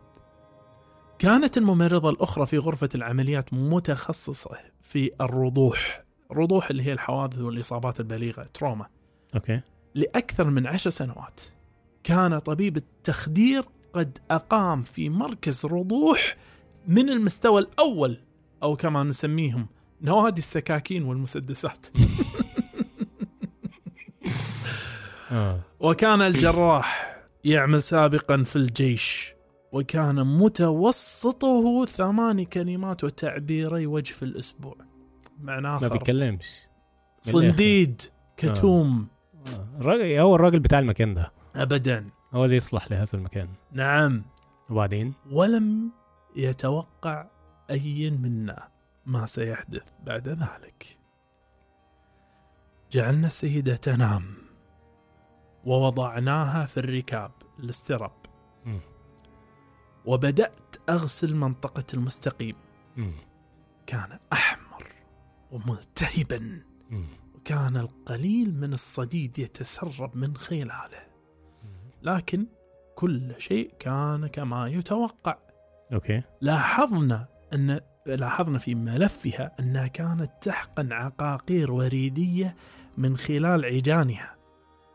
كانت 1.19 1.57
الممرضة 1.57 2.09
الأخرى 2.09 2.45
في 2.45 2.57
غرفة 2.57 2.89
العمليات 2.95 3.53
متخصصة 3.53 4.49
في 4.81 5.11
الرضوح. 5.21 6.03
رضوح 6.31 6.69
اللي 6.69 6.83
هي 6.83 6.93
الحوادث 6.93 7.41
والإصابات 7.41 7.99
البليغة 7.99 8.43
تروما 8.53 8.85
أوكي. 9.35 9.61
لأكثر 9.95 10.49
من 10.49 10.67
عشر 10.67 10.89
سنوات 10.89 11.41
كان 12.03 12.39
طبيب 12.39 12.77
التخدير 12.77 13.65
قد 13.93 14.17
أقام 14.31 14.81
في 14.81 15.09
مركز 15.09 15.65
رضوح 15.65 16.37
من 16.87 17.09
المستوى 17.09 17.61
الأول 17.61 18.17
أو 18.63 18.75
كما 18.75 19.03
نسميهم 19.03 19.67
نوادي 20.01 20.41
السكاكين 20.41 21.03
والمسدسات. 21.03 21.87
آه. 25.31 25.59
وكان 25.79 26.21
الجراح 26.21 27.17
يعمل 27.43 27.83
سابقا 27.83 28.43
في 28.43 28.55
الجيش 28.55 29.33
وكان 29.71 30.27
متوسطه 30.27 31.85
ثماني 31.85 32.45
كلمات 32.45 33.03
وتعبيري 33.03 33.87
وجه 33.87 34.13
في 34.13 34.23
الأسبوع. 34.23 34.75
معناه 35.41 35.79
ما 35.79 35.87
الآخر. 35.87 35.95
صنديد 37.21 38.01
كتوم 38.37 39.07
آه. 39.11 39.14
الراجل 39.79 40.19
هو 40.19 40.35
الراجل 40.35 40.59
بتاع 40.59 40.79
المكان 40.79 41.13
ده. 41.13 41.31
أبدا. 41.55 42.09
هو 42.33 42.45
اللي 42.45 42.55
يصلح 42.55 42.91
لهذا 42.91 43.09
المكان. 43.13 43.49
نعم. 43.71 44.23
وبعدين؟ 44.69 45.13
ولم 45.31 45.91
يتوقع 46.35 47.27
أي 47.69 48.09
منا 48.09 48.67
ما 49.05 49.25
سيحدث 49.25 49.83
بعد 50.03 50.29
ذلك. 50.29 50.97
جعلنا 52.91 53.27
السيدة 53.27 53.75
تنام. 53.75 54.23
ووضعناها 55.65 56.65
في 56.65 56.77
الركاب 56.77 57.31
الاسترب 57.59 58.13
مم. 58.65 58.79
وبدأت 60.05 60.75
أغسل 60.89 61.35
منطقة 61.35 61.83
المستقيم. 61.93 62.55
مم. 62.97 63.13
كان 63.87 64.19
أحمر 64.33 64.87
وملتهبا. 65.51 66.61
مم. 66.89 67.07
وكان 67.45 67.77
القليل 67.77 68.55
من 68.59 68.73
الصديد 68.73 69.39
يتسرب 69.39 70.17
من 70.17 70.37
خلاله. 70.37 71.05
لكن 72.03 72.45
كل 72.95 73.33
شيء 73.37 73.73
كان 73.79 74.27
كما 74.27 74.67
يتوقع. 74.67 75.37
أوكي. 75.93 76.21
لاحظنا 76.41 77.27
أن 77.53 77.79
لاحظنا 78.05 78.59
في 78.59 78.75
ملفها 78.75 79.55
أنها 79.59 79.87
كانت 79.87 80.31
تحقن 80.41 80.91
عقاقير 80.93 81.71
وريدية 81.71 82.55
من 82.97 83.17
خلال 83.17 83.65
عجانها. 83.65 84.35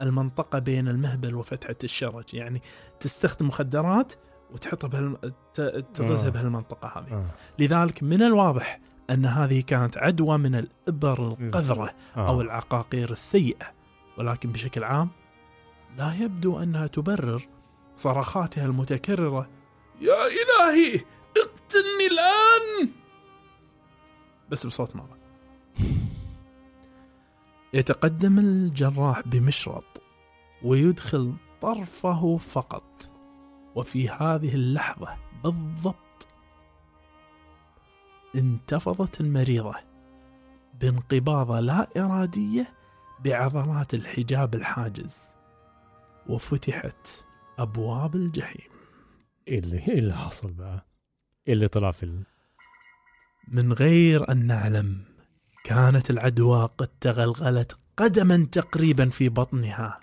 المنطقة 0.03 0.59
بين 0.59 0.89
المهبل 0.89 1.35
وفتحة 1.35 1.77
الشرج. 1.85 2.35
يعني 2.35 2.63
تستخدم 3.01 3.49
مخدرات 3.49 4.13
وتحطها 4.51 4.89
بهالم... 4.89 5.17
ت- 5.55 5.85
تغزها 5.95 6.27
آه. 6.27 6.31
بهالمنطقة 6.31 6.89
هذه. 6.89 7.13
آه. 7.13 7.31
لذلك 7.59 8.03
من 8.03 8.23
الواضح 8.23 8.81
أن 9.11 9.27
هذه 9.27 9.61
كانت 9.61 9.99
عدوى 9.99 10.39
من 10.39 10.55
الإبر 10.55 11.37
القذرة 11.41 11.95
آه. 12.17 12.29
أو 12.29 12.41
العقاقير 12.41 13.13
السيئة. 13.13 13.73
ولكن 14.19 14.53
بشكل 14.53 14.85
عام 14.85 15.09
لا 15.97 16.15
يبدو 16.15 16.59
أنها 16.59 16.87
تبرر 16.87 17.43
صرخاتها 17.97 18.67
المتكررة. 18.67 19.49
يا 20.01 20.27
إلهي 20.27 20.95
اقتلني 21.37 22.07
الآن! 22.11 22.91
بس 24.51 24.67
بصوت 24.67 24.97
مره 24.97 25.19
يتقدم 27.75 28.39
الجراح 28.39 29.21
بمشرط 29.21 30.03
ويدخل 30.63 31.35
طرفه 31.61 32.37
فقط. 32.37 33.21
وفي 33.75 34.09
هذه 34.09 34.55
اللحظة 34.55 35.17
بالضبط 35.45 36.10
انتفضت 38.37 39.21
المريضة 39.21 39.75
بانقباضة 40.81 41.61
لا 41.61 41.89
إرادية 41.97 42.69
بعضلات 43.25 43.95
الحجاب 43.95 44.55
الحاجز 44.55 45.17
وفتحت 46.27 47.09
أبواب 47.59 48.15
الجحيم. 48.15 48.71
اللي 49.49 49.85
اللي 49.89 50.15
حصل 50.15 50.53
بقى؟ 50.53 50.87
اللي 51.49 51.69
طلع 51.69 51.91
في 51.91 52.03
ال... 52.03 52.23
من 53.49 53.73
غير 53.73 54.31
أن 54.33 54.47
نعلم 54.47 55.05
كانت 55.65 56.11
العدوى 56.11 56.69
قد 56.79 56.89
تغلغلت 57.01 57.77
قدما 57.97 58.47
تقريبا 58.53 59.09
في 59.09 59.29
بطنها. 59.29 60.01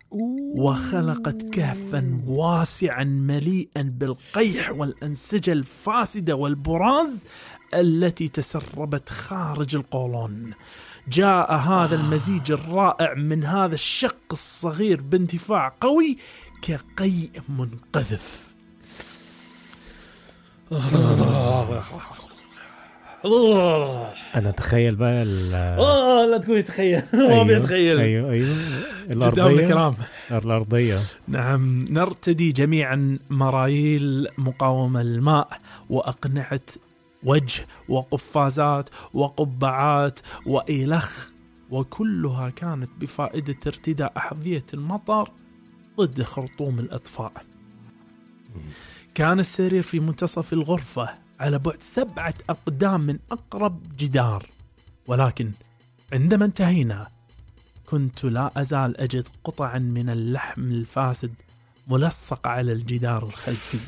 وخلقت 0.55 1.41
كهفا 1.53 2.21
واسعا 2.27 3.03
مليئا 3.03 3.81
بالقيح 3.81 4.71
والأنسجة 4.71 5.51
الفاسدة 5.51 6.35
والبراز 6.35 7.23
التي 7.73 8.27
تسربت 8.27 9.09
خارج 9.09 9.75
القولون. 9.75 10.53
جاء 11.07 11.53
هذا 11.53 11.95
المزيج 11.95 12.51
الرائع 12.51 13.13
من 13.13 13.43
هذا 13.43 13.73
الشق 13.73 14.17
الصغير 14.31 15.01
باندفاع 15.01 15.75
قوي 15.81 16.17
كقيء 16.61 17.31
منقذف. 17.49 18.47
أنا 24.35 24.49
أتخيل 24.49 24.95
بقى 24.95 25.23
ال... 25.23 25.53
آه 25.53 26.25
لا 26.25 26.37
تقول 26.37 26.57
يتخيل. 26.57 27.01
ما 27.29 27.43
بيتخيل 27.43 27.99
أيوه 27.99 28.31
أيوه 28.31 28.55
قدام 29.09 29.17
الأرضية. 29.17 29.63
الكرام 29.65 29.95
الأرضية. 30.31 30.99
نعم 31.27 31.85
نرتدي 31.89 32.51
جميعا 32.51 33.19
مرايل 33.29 34.27
مقاومة 34.37 35.01
للماء 35.01 35.59
وأقنعة 35.89 36.61
وجه 37.23 37.65
وقفازات 37.89 38.89
وقبعات 39.13 40.19
وإلخ 40.45 41.27
وكلها 41.69 42.49
كانت 42.49 42.89
بفائدة 42.99 43.55
ارتداء 43.67 44.13
أحذية 44.17 44.65
المطر 44.73 45.31
ضد 45.99 46.23
خرطوم 46.23 46.79
الإطفاء. 46.79 47.31
كان 49.15 49.39
السرير 49.39 49.81
في 49.83 49.99
منتصف 49.99 50.53
الغرفة. 50.53 51.09
على 51.39 51.59
بعد 51.59 51.81
سبعة 51.81 52.33
أقدام 52.49 53.01
من 53.01 53.19
أقرب 53.31 53.97
جدار. 53.97 54.45
ولكن 55.07 55.51
عندما 56.13 56.45
انتهينا 56.45 57.07
كنت 57.85 58.23
لا 58.23 58.61
أزال 58.61 58.97
أجد 58.97 59.27
قطعا 59.43 59.79
من 59.79 60.09
اللحم 60.09 60.61
الفاسد 60.61 61.33
ملصقة 61.87 62.49
على 62.49 62.71
الجدار 62.71 63.23
الخلفي. 63.23 63.79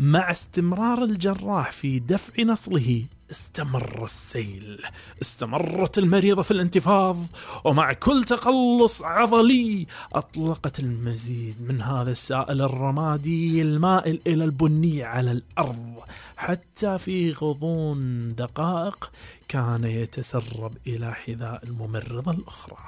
مع 0.00 0.30
استمرار 0.30 1.04
الجراح 1.04 1.72
في 1.72 1.98
دفع 1.98 2.42
نصله 2.42 3.04
استمر 3.30 4.04
السيل. 4.04 4.82
استمرت 5.22 5.98
المريضة 5.98 6.42
في 6.42 6.50
الانتفاض 6.50 7.26
ومع 7.64 7.92
كل 7.92 8.24
تقلص 8.24 9.02
عضلي 9.02 9.86
أطلقت 10.12 10.80
المزيد 10.80 11.54
من 11.60 11.82
هذا 11.82 12.10
السائل 12.10 12.62
الرمادي 12.62 13.62
المائل 13.62 14.20
إلى 14.26 14.44
البني 14.44 15.02
على 15.02 15.32
الأرض. 15.32 15.94
حتى 16.36 16.98
في 16.98 17.32
غضون 17.32 18.34
دقائق 18.34 19.10
كان 19.48 19.84
يتسرب 19.84 20.72
إلى 20.86 21.14
حذاء 21.14 21.64
الممرضة 21.64 22.32
الأخرى. 22.32 22.78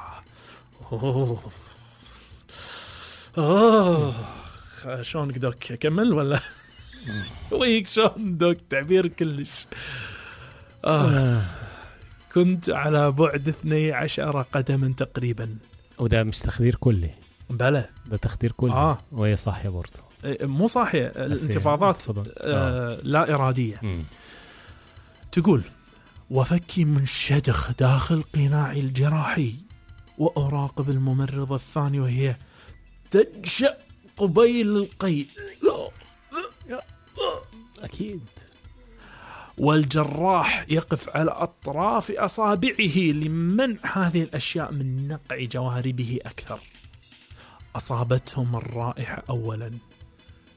أوه. 0.93 1.41
أوه. 3.39 4.15
شلونك 5.03 5.39
دوك؟ 5.39 5.73
أكمل 5.73 6.13
ولا؟ 6.13 6.41
ويك 7.51 7.89
شلون 7.89 8.39
دوك؟ 8.39 8.57
تعبير 8.71 9.07
كلش. 9.07 9.67
آه. 10.85 11.43
كنت 12.35 12.71
على 12.71 13.11
بعد 13.13 13.49
12 13.49 14.43
قدما 14.43 14.95
تقريبا. 14.97 15.57
وده 15.99 16.23
مش 16.25 16.39
تخدير 16.39 16.75
كلي. 16.75 17.11
بلى. 17.51 17.89
ده 18.07 18.17
تخدير 18.17 18.53
كلي. 18.53 18.73
آه. 18.73 18.99
وهي 19.13 19.37
صاحيه 19.37 19.69
برضه. 19.69 19.91
إيه، 20.25 20.47
مو 20.47 20.69
هي- 20.77 21.07
الانتفاضات 21.17 21.97
تفضل. 21.97 22.33
آه 22.39 22.99
لا 23.03 23.35
إرادية. 23.35 23.79
مم. 23.83 24.05
تقول 25.33 25.63
وفكي 26.31 26.85
منشدخ 26.85 27.73
داخل 27.73 28.25
قناعي 28.35 28.81
الجراحي 28.81 29.55
وأراقب 30.19 30.91
الممرضة 30.91 31.55
الثانية 31.55 32.01
وهي 32.01 32.35
تنشأ 33.11 33.75
قبيل 34.17 34.77
القيء 34.77 35.27
أكيد. 37.83 38.21
والجراح 39.63 40.67
يقف 40.69 41.17
على 41.17 41.31
أطراف 41.31 42.11
أصابعه 42.11 42.97
لمنع 42.99 43.77
هذه 43.83 44.23
الأشياء 44.23 44.73
من 44.73 45.09
نقع 45.09 45.45
جواربه 45.45 46.19
أكثر. 46.27 46.59
أصابتهم 47.77 48.57
الرائحة 48.57 49.23
أولا. 49.31 49.71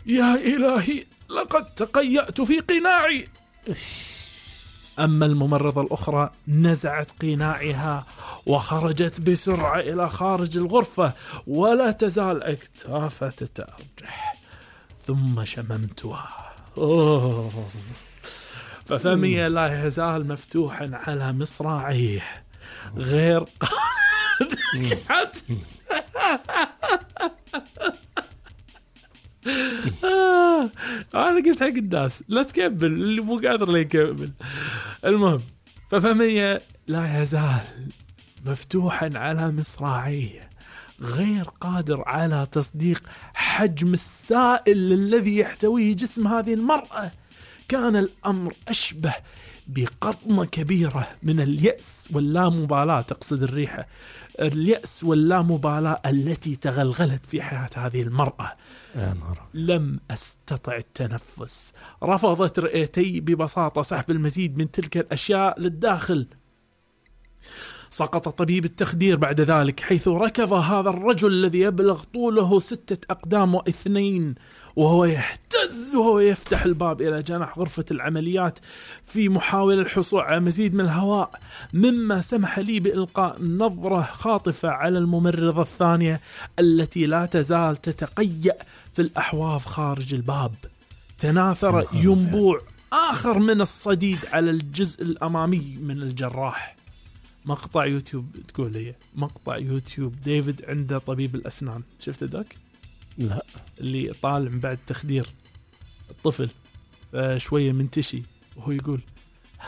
يا 0.06 0.36
إلهي 0.36 1.06
لقد 1.30 1.66
تقيأت 1.66 2.42
في 2.42 2.60
قناعي. 2.60 3.28
أما 5.00 5.26
الممرضة 5.26 5.82
الأخرى 5.82 6.32
نزعت 6.48 7.12
قناعها 7.22 8.06
وخرجت 8.46 9.22
بسرعة 9.22 9.80
إلى 9.80 10.10
خارج 10.10 10.58
الغرفة 10.58 11.14
ولا 11.48 11.92
تزال 11.92 12.44
أكتافها 12.44 13.30
تتأرجح. 13.30 14.36
ثم 15.08 15.46
شممتها. 15.46 16.54
أوه. 16.78 17.52
ففمي 18.86 19.50
لا 19.50 19.88
يزال 19.88 20.28
مفتوحا 20.28 20.90
على 20.94 21.34
مصراعيه. 21.34 22.22
غير 22.96 23.46
قادر. 25.10 25.58
آه، 30.04 30.70
أنا 31.16 31.44
قلت 31.46 31.60
حق 31.60 31.68
الناس 31.68 32.24
لا 32.28 32.44
تكمل 32.44 32.86
اللي 32.86 33.22
مو 33.22 33.40
قادر 33.40 33.70
لا 33.72 33.80
يكمل. 33.80 34.32
المهم 35.06 35.42
ففمي 35.92 36.60
لا 36.88 37.22
يزال 37.22 37.92
مفتوحا 38.46 39.10
على 39.16 39.52
مصراعيه. 39.52 40.50
غير 41.02 41.44
قادر 41.44 42.04
على 42.08 42.48
تصديق 42.52 43.04
حجم 43.34 43.94
السائل 43.94 44.94
الذي 44.94 45.38
يحتويه 45.38 45.96
جسم 45.96 46.28
هذه 46.28 46.54
المرأة. 46.54 47.12
كان 47.68 47.96
الأمر 47.96 48.54
أشبه 48.68 49.14
بقطمة 49.68 50.46
كبيرة 50.46 51.08
من 51.24 51.40
اليأس 51.40 52.10
واللامبالاة 52.14 53.02
تقصد 53.02 53.44
الريحة 53.44 53.88
اليأس 54.42 55.04
واللامبالاة 55.04 56.02
التي 56.06 56.56
تغلغلت 56.56 57.26
في 57.26 57.42
حياة 57.42 57.70
هذه 57.76 58.02
المرأة. 58.02 58.54
يا 58.96 59.14
نهار 59.14 59.42
لم 59.54 60.00
أستطع 60.12 60.78
التنفس. 60.78 61.74
رفضت 62.04 62.60
رئتي 62.60 63.20
ببساطة 63.20 63.82
سحب 63.82 64.12
المزيد 64.12 64.58
من 64.58 64.72
تلك 64.72 64.98
الأشياء 64.98 65.60
للداخل. 65.60 66.28
سقط 67.90 68.30
طبيب 68.30 68.66
التخدير 68.66 69.16
بعد 69.16 69.42
ذلك 69.42 69.80
حيث 69.80 70.08
ركض 70.08 70.54
هذا 70.54 70.90
الرجل 70.90 71.32
الذي 71.32 71.60
يبلغ 71.60 72.04
طوله 72.04 72.60
ستة 72.60 73.06
أقدام 73.10 73.56
واثنين. 73.56 74.36
وهو 74.76 75.06
يهتز 75.06 75.96
وهو 75.96 76.20
يفتح 76.20 76.66
الباب 76.66 77.02
إلى 77.02 77.24
جناح 77.24 77.60
غرفة 77.60 77.86
العمليات 77.92 78.60
في 79.06 79.30
محاولة 79.30 79.82
الحصول 79.82 80.22
على 80.22 80.40
مزيد 80.40 80.74
من 80.74 80.82
الهواء 80.82 81.40
مما 81.74 82.22
سمح 82.22 82.60
لي 82.60 82.80
بإلقاء 82.80 83.42
نظرة 83.42 84.02
خاطفة 84.02 84.70
على 84.70 84.98
الممرضة 84.98 85.62
الثانية 85.62 86.22
التي 86.60 87.06
لا 87.06 87.26
تزال 87.26 87.76
تتقيأ 87.76 88.58
في 88.96 89.02
الأحواض 89.02 89.62
خارج 89.62 90.14
الباب. 90.14 90.52
تناثر 91.20 91.88
ينبوع 91.94 92.62
آخر 92.94 93.40
من 93.40 93.62
الصديد 93.62 94.20
على 94.34 94.52
الجزء 94.52 95.02
الأمامي 95.04 95.78
من 95.82 96.02
الجراح. 96.02 96.76
مقطع 97.46 97.86
يوتيوب 97.86 98.26
تقول 98.48 98.78
هي 98.78 98.94
مقطع 99.16 99.58
يوتيوب 99.58 100.14
ديفيد 100.26 100.66
عنده 100.68 100.98
طبيب 100.98 101.36
الأسنان. 101.36 101.82
شفت 102.00 102.24
ذاك 102.24 102.65
لا. 103.18 103.44
اللي 103.80 104.14
طالع 104.22 104.50
من 104.50 104.60
بعد 104.60 104.78
تخدير 104.88 105.26
الطفل 106.10 106.50
شوية 107.38 107.72
منتشي 107.72 108.22
وهو 108.56 108.72
يقول 108.72 109.00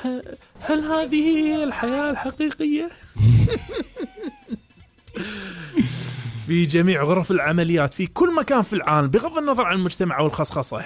"ه- 0.04 0.22
هل 0.60 0.80
هذه 0.80 1.16
هي 1.38 1.64
الحياة 1.64 2.10
الحقيقية؟ 2.12 2.90
في 6.48 6.66
جميع 6.66 7.04
غرف 7.04 7.32
العمليات 7.32 7.94
في 7.94 8.08
كل 8.08 8.36
مكان 8.36 8.62
في 8.62 8.74
العالم 8.74 9.08
بغض 9.08 9.38
النظر 9.38 9.64
عن 9.64 9.76
المجتمع 9.76 10.20
أو 10.20 10.26
الخصخصة. 10.28 10.78
آه، 10.80 10.86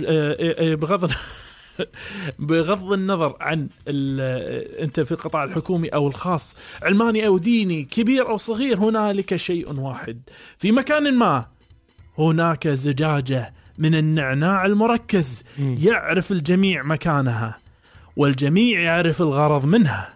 آه، 0.00 0.72
آه، 0.72 0.74
بغض 0.74 1.12
بغض 2.38 2.92
النظر 2.92 3.36
عن 3.40 3.68
أنت 3.88 5.00
في 5.00 5.12
القطاع 5.12 5.44
الحكومي 5.44 5.88
أو 5.88 6.08
الخاص 6.08 6.54
علماني 6.82 7.26
أو 7.26 7.38
ديني 7.38 7.82
كبير 7.84 8.28
أو 8.28 8.36
صغير 8.36 8.78
هنالك 8.78 9.36
شيء 9.36 9.80
واحد. 9.80 10.20
في 10.58 10.72
مكان 10.72 11.14
ما 11.14 11.46
هناك 12.18 12.68
زجاجة 12.68 13.52
من 13.78 13.94
النعناع 13.94 14.66
المركز. 14.66 15.42
يعرف 15.58 16.32
الجميع 16.32 16.82
مكانها 16.82 17.56
والجميع 18.16 18.80
يعرف 18.80 19.22
الغرض 19.22 19.64
منها 19.66 20.08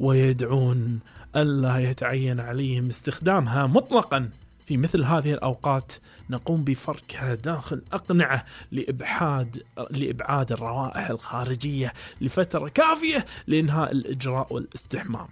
ويدعون 0.00 1.00
ألا 1.36 1.78
يتعين 1.78 2.40
عليهم 2.40 2.88
استخدامها 2.88 3.66
مطلقا. 3.66 4.30
في 4.66 4.76
مثل 4.76 5.04
هذه 5.04 5.32
الأوقات 5.32 5.92
نقوم 6.30 6.64
بفركها 6.64 7.34
داخل 7.34 7.82
أقنعة 7.92 8.44
لإبحاد 8.72 9.62
لإبعاد 9.90 10.52
الروائح 10.52 11.10
الخارجية 11.10 11.92
لفترة 12.20 12.68
كافية 12.68 13.24
لإنهاء 13.46 13.92
الإجراء 13.92 14.52
والاستحمام. 14.52 15.26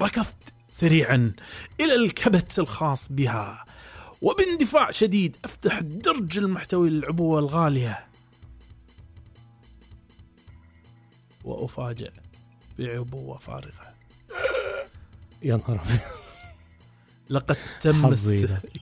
ركضت 0.00 0.52
سريعا 0.72 1.32
إلى 1.80 1.94
الكبت 1.94 2.58
الخاص 2.58 3.12
بها. 3.12 3.64
وباندفاع 4.22 4.90
شديد 4.90 5.36
أفتح 5.44 5.78
الدرج 5.78 6.38
المحتوي 6.38 6.90
للعبوة 6.90 7.38
الغالية 7.38 8.06
وأفاجأ 11.44 12.12
بعبوة 12.78 13.38
فارغة 13.38 13.94
يا 15.42 15.56
نهار. 15.56 15.80
لقد 17.30 17.56
تم. 17.80 18.06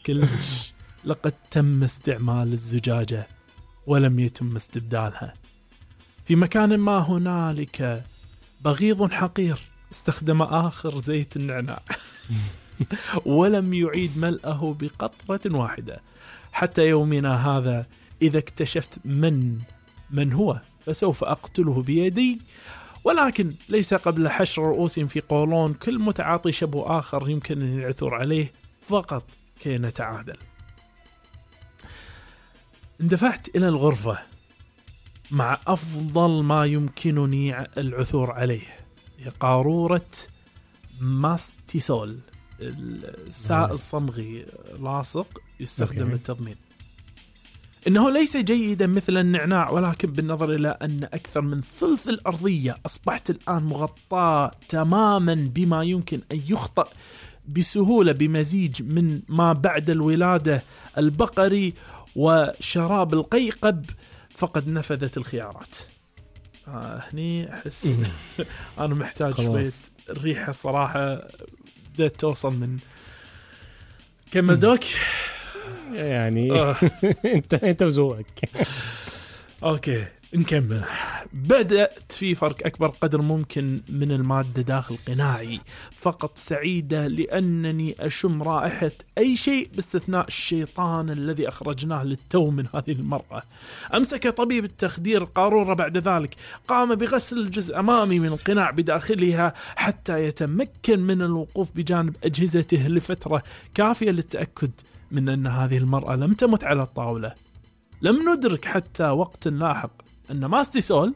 كلش 0.07 0.73
لقد 1.05 1.33
تم 1.51 1.85
استعمال 1.85 2.53
الزجاجة 2.53 3.27
ولم 3.87 4.19
يتم 4.21 4.57
استبدالها 4.57 5.35
في 6.27 6.37
مكان 6.37 6.79
ما 6.79 6.99
هنالك 6.99 8.05
بغيض 8.61 9.13
حقير 9.13 9.59
استخدم 9.93 10.43
آخر 10.43 11.01
زيت 11.01 11.37
النعناع 11.37 11.83
ولم 13.27 13.75
يعيد 13.75 14.19
ملئه 14.19 14.77
بقطرة 14.81 15.57
واحدة. 15.57 16.01
حتى 16.53 16.83
يومنا 16.83 17.49
هذا 17.49 17.87
إذا 18.23 18.39
اكتشفت 18.39 18.99
من 19.05 19.59
من 20.11 20.33
هو 20.33 20.61
فسوف 20.87 21.25
أقتله 21.25 21.83
بيدي. 21.83 22.41
ولكن 23.05 23.55
ليس 23.69 23.95
قبل 23.95 24.29
حشر 24.29 24.63
رؤوس 24.63 25.01
في 25.01 25.21
قولون 25.21 25.75
كل 25.75 25.99
متعاطي 25.99 26.53
شبه 26.53 26.99
آخر 26.99 27.31
يمكن 27.31 27.63
أن 27.63 27.81
يعثر 27.81 28.15
عليه 28.15 28.53
فقط 28.89 29.23
كي 29.61 29.79
نتعادل. 29.79 30.37
اندفعت 33.01 33.49
إلى 33.57 33.69
الغرفة 33.69 34.19
مع 35.31 35.59
أفضل 35.67 36.43
ما 36.43 36.65
يمكنني 36.65 37.61
العثور 37.79 38.31
عليه. 38.31 38.67
قارورة 39.41 40.11
ماستيسول. 41.01 42.19
السائل 42.61 43.79
صمغي 43.79 44.47
لاصق 44.83 45.41
يستخدم. 45.61 46.11
للتضمين 46.11 46.57
إنه 47.87 48.11
ليس 48.11 48.37
جيدا 48.37 48.87
مثل 48.87 49.17
النعناع 49.17 49.71
ولكن 49.71 50.13
بالنظر 50.13 50.55
إلى 50.55 50.69
أن 50.83 51.05
أكثر 51.05 51.41
من 51.41 51.61
ثلث 51.61 52.09
الأرضية 52.09 52.77
أصبحت 52.87 53.31
الآن 53.31 53.63
مغطاة 53.63 54.51
تماما 54.69 55.35
بما 55.55 55.83
يمكن 55.83 56.21
أن 56.33 56.41
يخطأ 56.49 56.89
بسهولة 57.49 58.13
بمزيج 58.13 58.83
من 58.83 59.23
ما 59.29 59.53
بعد 59.53 59.91
الولادة 59.91 60.63
البقري 60.99 61.75
وشراب 62.17 63.15
القيقب 63.15 63.85
فقد 64.37 64.69
نفذت 64.69 65.17
الخيارات. 65.17 65.77
آه 66.69 67.03
هني 67.13 67.55
أحس 67.55 68.01
أنا 68.79 68.95
محتاج 68.95 69.33
خلاص. 69.33 69.47
شوية 69.47 69.73
الريحة 70.11 70.53
بدأت 71.95 72.21
توصل 72.21 72.53
من 72.57 72.79
كمل 74.33 74.61
دوك؟ 74.61 74.81
يعني 75.93 76.53
آه. 76.53 76.77
انت 77.35 77.55
انت 77.55 77.83
وذوقك 77.83 78.51
أوكي 79.63 80.07
نكمل. 80.35 80.85
بدأت 81.33 82.13
في 82.13 82.35
فرق 82.35 82.67
أكبر 82.67 82.89
قدر 82.89 83.23
ممكن 83.23 83.81
من 83.89 84.13
المادة 84.13 84.63
داخل 84.63 84.97
قناعي. 85.09 85.61
فقط 85.99 86.39
سعيدة 86.39 87.07
لأنني 87.07 87.95
أشم 88.01 88.43
رائحة 88.43 88.91
أي 89.19 89.37
شيء 89.37 89.69
باستثناء 89.75 90.27
الشيطان 90.29 91.11
الذي 91.11 91.49
أخرجناه 91.49 92.05
للتو 92.05 92.51
من 92.51 92.67
هذه 92.75 92.93
المرأة. 92.93 93.43
أمسك 93.95 94.29
طبيب 94.29 94.65
التخدير 94.65 95.23
القارورة 95.23 95.75
بعد 95.75 95.99
ذلك. 95.99 96.35
قام 96.69 96.95
بغسل 96.95 97.39
الجزء 97.39 97.79
أمامي 97.79 98.19
من 98.19 98.29
القناع 98.29 98.71
بداخلها 98.71 99.55
حتى 99.77 100.25
يتمكن 100.25 101.01
من 101.01 101.23
الوقوف 101.23 101.71
بجانب 101.75 102.17
أجهزته 102.25 102.89
لفترة 102.89 103.43
كافية 103.75 104.11
للتأكد 104.11 104.71
من 105.11 105.29
أن 105.29 105.47
هذه 105.47 105.77
المرأة 105.77 106.17
لم 106.17 106.33
تمت 106.33 106.65
على 106.65 106.83
الطاولة. 106.83 107.35
لم 108.03 108.31
ندرك 108.31 108.65
حتى 108.65 109.05
وقت 109.05 109.49
لاحق 109.49 110.04
أن 110.31 110.45
ماستيسول 110.45 111.15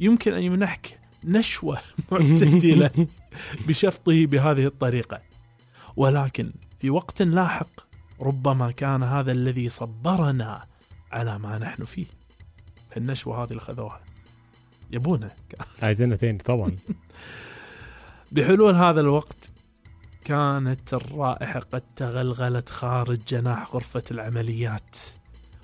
يمكن 0.00 0.34
أن 0.34 0.42
يمنحك 0.42 1.00
نشوة 1.24 1.78
معتدلة 2.12 2.90
بشفطه 3.66 4.26
بهذه 4.26 4.66
الطريقة. 4.66 5.20
ولكن 5.96 6.52
في 6.80 6.90
وقت 6.90 7.22
لاحق 7.22 7.68
ربما 8.20 8.70
كان 8.70 9.02
هذا 9.02 9.32
الذي 9.32 9.68
صبرنا 9.68 10.66
على 11.12 11.38
ما 11.38 11.58
نحن 11.58 11.84
فيه. 11.84 12.06
النشوة 12.96 13.44
هذه 13.44 13.50
اللي 13.50 13.60
خذوها. 13.60 14.00
يبونها 14.90 15.30
عايزينها 15.82 16.38
طبعا. 16.44 16.76
بحلول 18.32 18.74
هذا 18.74 19.00
الوقت 19.00 19.50
كانت 20.24 20.94
الرائحة 20.94 21.60
قد 21.60 21.82
تغلغلت 21.96 22.68
خارج 22.68 23.18
جناح 23.28 23.74
غرفة 23.74 24.02
العمليات. 24.10 24.96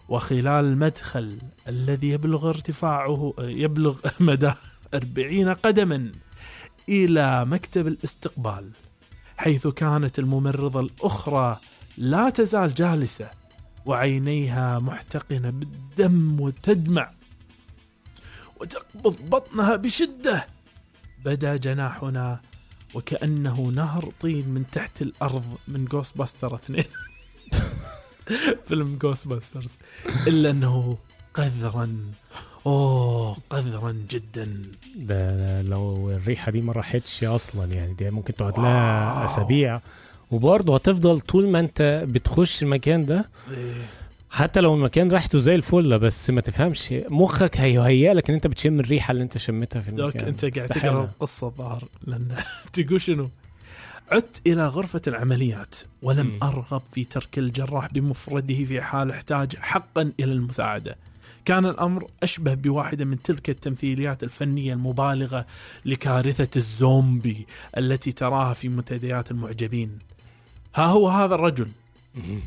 وخلال 0.09 0.65
المدخل 0.65 1.39
الذي 1.69 2.09
يبلغ 2.09 2.49
ارتفاعه 2.49 3.35
يبلغ 3.39 3.97
مدى 4.21 4.53
أربعين 4.95 5.49
قدما 5.49 6.13
إلى 6.89 7.45
مكتب 7.45 7.87
الاستقبال 7.87 8.71
حيث 9.37 9.67
كانت 9.67 10.19
الممرضة 10.19 10.81
الأخرى 10.81 11.61
لا 11.97 12.31
تزال 12.31 12.75
جالسة 12.75 13.31
وعينيها 13.87 14.79
محتقنة 14.79 15.51
بالدم 15.51 16.41
وتدمع 16.41 17.09
وتقبض 18.61 19.17
بطنها 19.29 19.77
بشدة. 19.77 20.47
بدا 21.25 21.57
جناحنا 21.57 22.41
وكأنه 22.95 23.61
نهر 23.61 24.13
طين 24.21 24.49
من 24.49 24.67
تحت 24.73 25.03
الأرض 25.03 25.59
من 25.69 25.85
Ghostbusters 25.85 26.55
اثنين. 26.55 26.85
فيلم 28.69 28.99
Ghostbusters 29.03 29.69
إلا 30.27 30.51
أنه 30.51 30.97
قذرا 31.35 31.89
أوه 32.67 33.37
قذرا 33.51 33.97
جدا 34.11 34.63
ده 34.97 35.37
ده 35.37 35.63
لو 35.63 36.11
الريحة 36.11 36.53
دي 36.53 36.61
ما 36.61 36.73
راحتش 36.73 37.25
أصلا 37.25 37.73
يعني 37.75 37.95
دي 37.95 38.11
ممكن 38.11 38.35
تقعد 38.35 38.59
لها. 38.59 39.25
أسابيع 39.25 39.81
وبرضه 40.31 40.75
هتفضل 40.75 41.21
طول 41.21 41.49
ما 41.49 41.61
أنت 41.61 42.05
بتخش 42.09 42.63
المكان 42.63 43.07
ده 43.07 43.29
إيه. 43.51 43.73
حتى 44.31 44.61
لو 44.61 44.75
المكان 44.75 45.11
ريحته 45.13 45.39
زي 45.39 45.55
الفل 45.55 45.99
بس 45.99 46.31
ما 46.31 46.41
تفهمش 46.41 46.95
مخك 47.09 47.57
هيهيأ 47.57 48.15
لك 48.15 48.29
إن 48.29 48.35
أنت 48.35 48.47
بتشم 48.47 48.81
الريحة 48.81 49.13
اللي 49.13 49.23
أنت 49.23 49.39
شمتها 49.39 49.81
في 49.81 49.89
المكان 49.89 50.25
أنت 50.27 50.45
قاعد. 50.59 50.69
تقرأ 50.69 51.05
القصة 51.05 51.47
الظاهر 51.47 51.85
لأن 52.07 52.29
تقول 52.73 53.01
شنو؟ 53.01 53.29
عدت 54.13 54.41
إلى 54.47 54.67
غرفة 54.67 55.03
العمليات 55.07 55.75
ولم 56.03 56.27
مم. 56.27 56.39
أرغب 56.43 56.83
في 56.93 57.05
ترك 57.05 57.39
الجراح 57.39 57.93
بمفرده 57.93 58.65
في 58.65 58.81
حال 58.83 59.11
احتاج 59.11 59.57
حقا 59.57 60.13
إلى 60.21 60.33
المساعدة. 60.33 60.97
كان 61.45 61.67
الأمر 61.67 62.11
أشبه 62.23 62.55
بواحدة 62.55 63.05
من 63.05 63.23
تلك 63.23 63.51
التمثيليات 63.51 64.23
الفنية 64.23 64.73
المبالغة 64.73 65.47
لكارثة 65.85 66.49
الزومبي 66.57 67.47
التي 67.77 68.13
تراها 68.13 68.55
في 68.55 68.69
منتديات 68.69 69.31
المعجبين. 69.31 69.99
ها 70.75 70.87
هو 70.87 71.09
هذا 71.09 71.35
الرجل. 71.35 71.69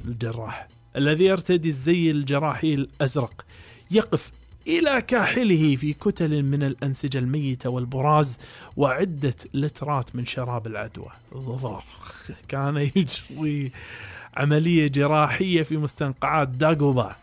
الجراح 0.06 0.67
الذي 0.95 1.26
يرتدي 1.26 1.69
الزي 1.69 2.12
الجراحي 2.12 2.74
الأزرق 2.74 3.45
يقف 3.91 4.32
إلى 4.67 5.02
كاحله 5.02 5.76
في 5.76 5.93
كتل 5.93 6.43
من 6.43 6.63
الأنسجة 6.63 7.17
الميتة 7.17 7.69
والبراز 7.69 8.38
وعدة 8.78 9.36
لترات 9.54 10.15
من 10.15 10.26
شراب 10.26 10.67
العدوى 10.67 11.10
ضخ. 11.38 11.84
كان 12.47 12.78
يجري 12.78 13.71
عملية 14.38 14.88
جراحية 14.88 15.63
في 15.63 15.78
مستنقعات 15.78 16.47
داغوبا. 16.47 17.15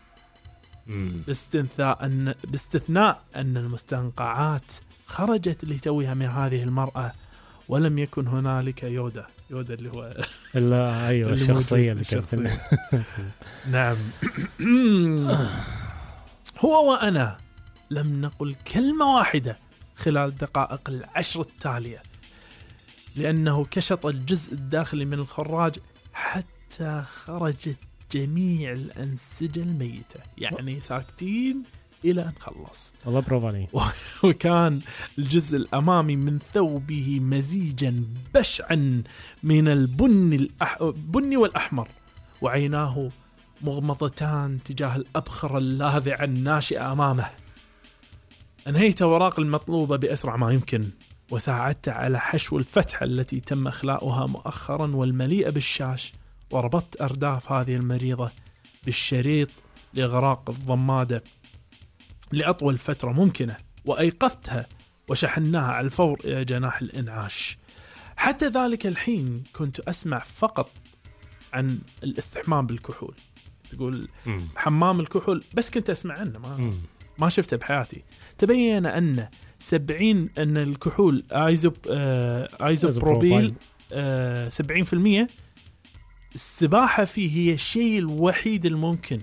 باستثناء 1.27 2.05
أن 2.05 2.33
باستثناء 2.47 3.23
أن 3.35 3.57
المستنقعات 3.57 4.61
خرجت 5.05 5.65
لتوها 5.65 6.13
من 6.13 6.25
هذه 6.25 6.63
المرأة 6.63 7.11
ولم 7.69 7.99
يكن 7.99 8.27
هنالك 8.27 8.83
يودا 8.83 9.25
يودا 9.49 9.73
اللي 9.73 9.89
هو 9.89 10.13
لا 10.53 11.07
أيوه 11.07 11.33
الشخصيه 11.33 11.91
اللي 11.91 12.03
كانت. 12.11 12.49
نعم 13.71 13.97
هو 16.59 16.91
وأنا 16.91 17.37
لم 17.89 18.21
نقل 18.21 18.55
كلمة 18.73 19.05
واحدة 19.15 19.55
خلال 19.95 20.29
الدقائق 20.29 20.89
العشر 20.89 21.41
التالية 21.41 22.03
لأنه 23.15 23.65
كشط 23.65 24.05
الجزء 24.05 24.53
الداخلي 24.53 25.05
من 25.05 25.13
الخراج 25.13 25.75
حتى 26.13 27.03
خرجت 27.07 27.77
جميع 28.11 28.71
الأنسجة 28.71 29.59
الميتة. 29.59 30.19
يعني 30.37 30.81
ساكتين 30.81 31.63
إلى 32.05 32.21
أن 32.21 32.33
خلص. 32.39 32.93
والله 33.05 33.19
برافو 33.19 33.47
عليك. 33.47 33.69
وكان 34.23 34.81
الجزء 35.17 35.57
الأمامي 35.57 36.15
من 36.15 36.39
ثوبه 36.53 37.19
مزيجا 37.19 38.03
بشعا 38.35 39.03
من 39.43 39.67
البني 39.67 40.35
الأح... 40.35 40.81
البني 40.81 41.37
والأحمر 41.37 41.87
وعيناه 42.41 43.09
مغمضتان 43.61 44.59
تجاه 44.65 44.95
الأبخرة 44.95 45.57
اللاذعة 45.57 46.23
الناشئة 46.23 46.91
أمامه. 46.91 47.29
أنهيت 48.67 49.01
أوراق 49.01 49.39
المطلوبة 49.39 49.95
بأسرع 49.95 50.35
ما 50.35 50.51
يمكن 50.51 50.89
وساعدت 51.31 51.89
على 51.89 52.19
حشو 52.19 52.57
الفتحة 52.57 53.03
التي 53.03 53.39
تم 53.39 53.67
إخلاؤها 53.67 54.25
مؤخرا 54.25 54.95
والمليئة 54.95 55.49
بالشاش 55.49 56.13
وربطت 56.51 57.01
أرداف 57.01 57.51
هذه 57.51 57.75
المريضة 57.75 58.31
بالشريط 58.85 59.49
لإغراق 59.93 60.49
الضمادة. 60.49 61.23
لأطول 62.31 62.77
فترة 62.77 63.11
ممكنة 63.11 63.57
وأيقظتها 63.85 64.65
وشحناها 65.07 65.71
على 65.71 65.85
الفور 65.85 66.19
إلى 66.25 66.45
جناح 66.45 66.81
الإنعاش. 66.81 67.57
حتى 68.15 68.47
ذلك 68.47 68.87
الحين 68.87 69.43
كنت 69.53 69.79
أسمع 69.79 70.19
فقط 70.19 70.71
عن 71.53 71.79
الاستحمام 72.03 72.67
بالكحول. 72.67 73.15
تقول 73.71 74.07
مم. 74.25 74.41
حمام 74.55 74.99
الكحول 74.99 75.43
بس 75.53 75.69
كنت 75.69 75.89
أسمع 75.89 76.19
عنه 76.19 76.39
ما, 76.39 76.57
مم. 76.57 76.73
ما 77.17 77.29
شفته 77.29 77.57
بحياتي. 77.57 78.03
تبين 78.37 78.85
أن 78.85 79.27
70 79.59 80.29
أن 80.37 80.57
الكحول 80.57 81.23
آيزوب 81.31 81.75
آه 81.89 82.49
آيزوبروبيل 82.67 83.53
آه 83.93 84.49
70% 84.49 85.27
السباحة 86.35 87.05
فيه 87.05 87.31
هي 87.49 87.53
الشيء 87.53 87.99
الوحيد 87.99 88.65
الممكن 88.65 89.21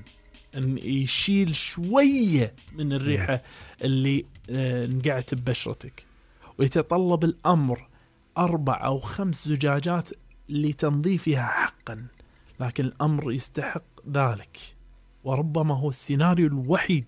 أن 0.57 0.79
يشيل 0.79 1.55
شوية 1.57 2.55
من 2.73 2.93
الريحة 2.93 3.43
اللي 3.85 4.25
آه 4.51 4.85
انقعت 4.85 5.35
ببشرتك. 5.35 6.05
ويتطلب 6.59 7.25
الأمر 7.25 7.89
أربع 8.39 8.85
أو 8.85 8.99
خمس 8.99 9.49
زجاجات 9.49 10.09
لتنظيفها 10.49 11.43
حقا. 11.47 12.07
لكن 12.61 12.85
الأمر 12.85 13.33
يستحق 13.33 13.83
ذلك. 14.13 14.59
وربما 15.25 15.75
هو 15.75 15.89
السيناريو 15.89 16.47
الوحيد 16.47 17.05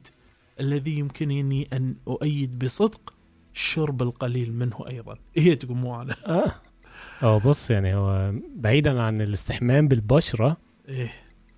الذي 0.61 0.99
يمكنني 0.99 1.69
أن 1.73 1.95
أؤيد 2.09 2.59
بصدق 2.59 3.15
شرب 3.55 4.03
القليل 4.03 4.53
منه 4.53 4.85
أيضا. 4.89 5.19
هي 5.37 5.57
تقول 5.57 5.77
مو 5.77 6.03
أنا 6.03 6.17
آه. 6.27 6.53
آه 7.23 7.39
بص 7.39 7.71
يعني 7.71 7.95
هو 7.95 8.33
بعيدا 8.57 9.03
عن 9.03 9.21
الاستحمام 9.21 9.89
بالبشرة 9.89 10.57
إيه. 10.89 11.13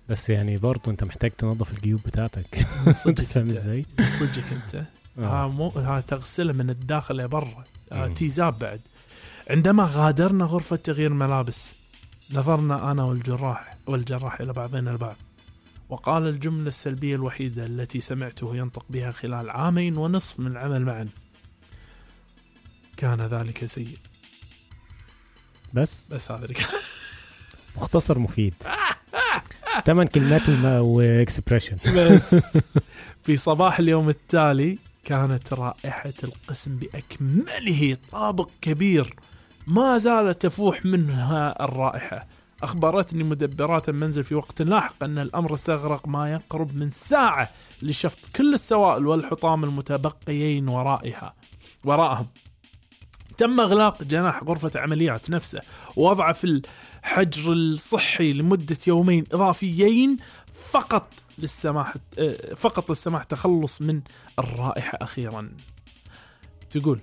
بس 0.09 0.29
يعني 0.29 0.57
برضه 0.57 0.91
أنت 0.91 1.03
محتاج 1.03 1.31
تنظف 1.31 1.73
الجيوب 1.73 1.99
بتاعتك. 2.05 2.67
أنت 3.07 3.21
فاهم. 3.21 3.49
إزاي؟ 3.49 3.85
صدقك 4.19 4.53
أنت. 4.53 4.75
ها 5.17 5.43
آه. 5.43 5.47
مو 5.49 5.67
ها 5.67 6.01
تغسله 6.01 6.53
من 6.53 6.69
الداخل 6.69 7.17
لبرا. 7.17 7.63
ها. 7.91 8.07
تيزاب 8.07 8.59
بعد. 8.59 8.81
عندما 9.49 9.89
غادرنا 9.91 10.45
غرفة 10.45 10.75
تغيير 10.75 11.13
ملابس 11.13 11.75
نظرنا 12.31 12.91
أنا 12.91 13.03
والجراح 13.03 13.70
والجراح 13.91 14.41
إلى 14.41 14.53
بعضنا 14.53 14.91
البعض. 14.91 15.15
وقال 15.89 16.27
الجملة 16.27 16.67
السلبية 16.67 17.15
الوحيدة 17.15 17.65
التي 17.65 17.99
سمعته 17.99 18.55
ينطق 18.55 18.85
بها 18.89 19.11
خلال 19.11 19.49
عامين 19.49 19.97
ونصف 19.97 20.39
من 20.39 20.47
العمل 20.47 20.81
معا. 20.81 21.07
كان 22.97 23.21
ذلك 23.21 23.65
سيء. 23.65 23.97
بس؟ 25.73 26.07
بس 26.11 26.31
هذا 26.31 26.43
اللي 26.43 26.53
كان. 26.53 26.67
مختصر 27.77 28.19
مفيد. 28.19 28.53
ثمان 29.85 30.07
كلمات 30.07 30.49
وإكسبريشن. 30.79 31.77
بس. 31.95 32.35
في 33.23 33.37
صباح 33.37 33.79
اليوم 33.79 34.09
التالي 34.09 34.77
كانت 35.03 35.53
رائحة 35.53 36.13
القسم 36.23 36.75
بأكمله 36.75 37.97
طابق 38.11 38.49
كبير 38.61 39.15
ما 39.67 39.97
زالت 39.97 40.41
تفوح 40.41 40.85
منها 40.85 41.63
الرائحة. 41.63 42.27
أخبرتني 42.63 43.23
مدبرات 43.23 43.89
المنزل 43.89 44.23
في 44.23 44.35
وقت 44.35 44.61
لاحق 44.61 45.03
أن 45.03 45.19
الأمر 45.19 45.55
استغرق 45.55 46.07
ما 46.07 46.31
يقرب 46.31 46.75
من 46.75 46.91
ساعة 46.91 47.49
لشفط 47.81 48.19
كل 48.35 48.53
السوائل 48.53 49.07
والحطام 49.07 49.63
المتبقيين 49.63 50.67
ورائها 50.67 51.33
وراءهم. 51.83 52.27
تم 53.37 53.59
إغلاق 53.59 54.03
جناح 54.03 54.43
غرفة 54.43 54.71
عمليات 54.75 55.29
نفسه 55.29 55.61
ووضعه 55.95 56.33
في 56.33 56.61
الحجر 57.03 57.53
الصحي 57.53 58.33
لمدة 58.33 58.77
يومين 58.87 59.25
إضافيين 59.31 60.17
فقط 60.71 61.13
للسماح 61.37 61.95
آه، 62.19 62.53
فقط 62.53 62.89
للسماح 62.89 63.23
تخلص 63.23 63.81
من 63.81 64.01
الرائحة 64.39 64.97
أخيرا. 65.01 65.51
تقول 66.71 66.99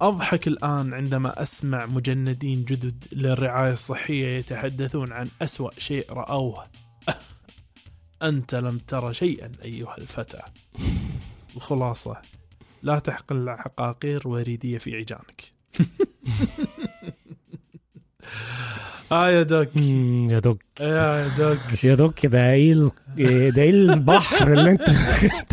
أضحك 0.00 0.48
الآن 0.48 0.94
عندما 0.94 1.42
أسمع 1.42 1.86
مجندين 1.86 2.64
جدد 2.64 3.04
للرعاية 3.12 3.72
الصحية 3.72 4.38
يتحدثون 4.38 5.12
عن 5.12 5.28
أسوأ 5.42 5.70
شيء 5.78 6.12
رأوه. 6.12 6.66
أنت 8.22 8.54
لم 8.54 8.78
ترى 8.78 9.14
شيئا 9.14 9.52
أيها 9.64 9.96
الفتى. 9.98 10.40
الخلاصة 11.56 12.16
لا 12.82 12.98
تحقن 12.98 13.36
العقاقير 13.36 14.28
وريدية 14.28 14.78
في 14.78 14.96
عجانك. 14.96 15.52
آه 19.12 19.30
يا 19.30 19.42
دوك. 19.42 19.76
يا 19.76 20.38
دوك. 20.38 20.58
يا 20.80 21.28
دوك. 21.28 21.84
يا 21.84 21.94
دوك 21.94 22.26
ده 22.26 22.52
إيه 22.52 22.90
ده 23.50 23.62
إيه 23.62 23.70
البحر 23.70 24.52
اللي 24.52 24.70
أنت 24.70 24.88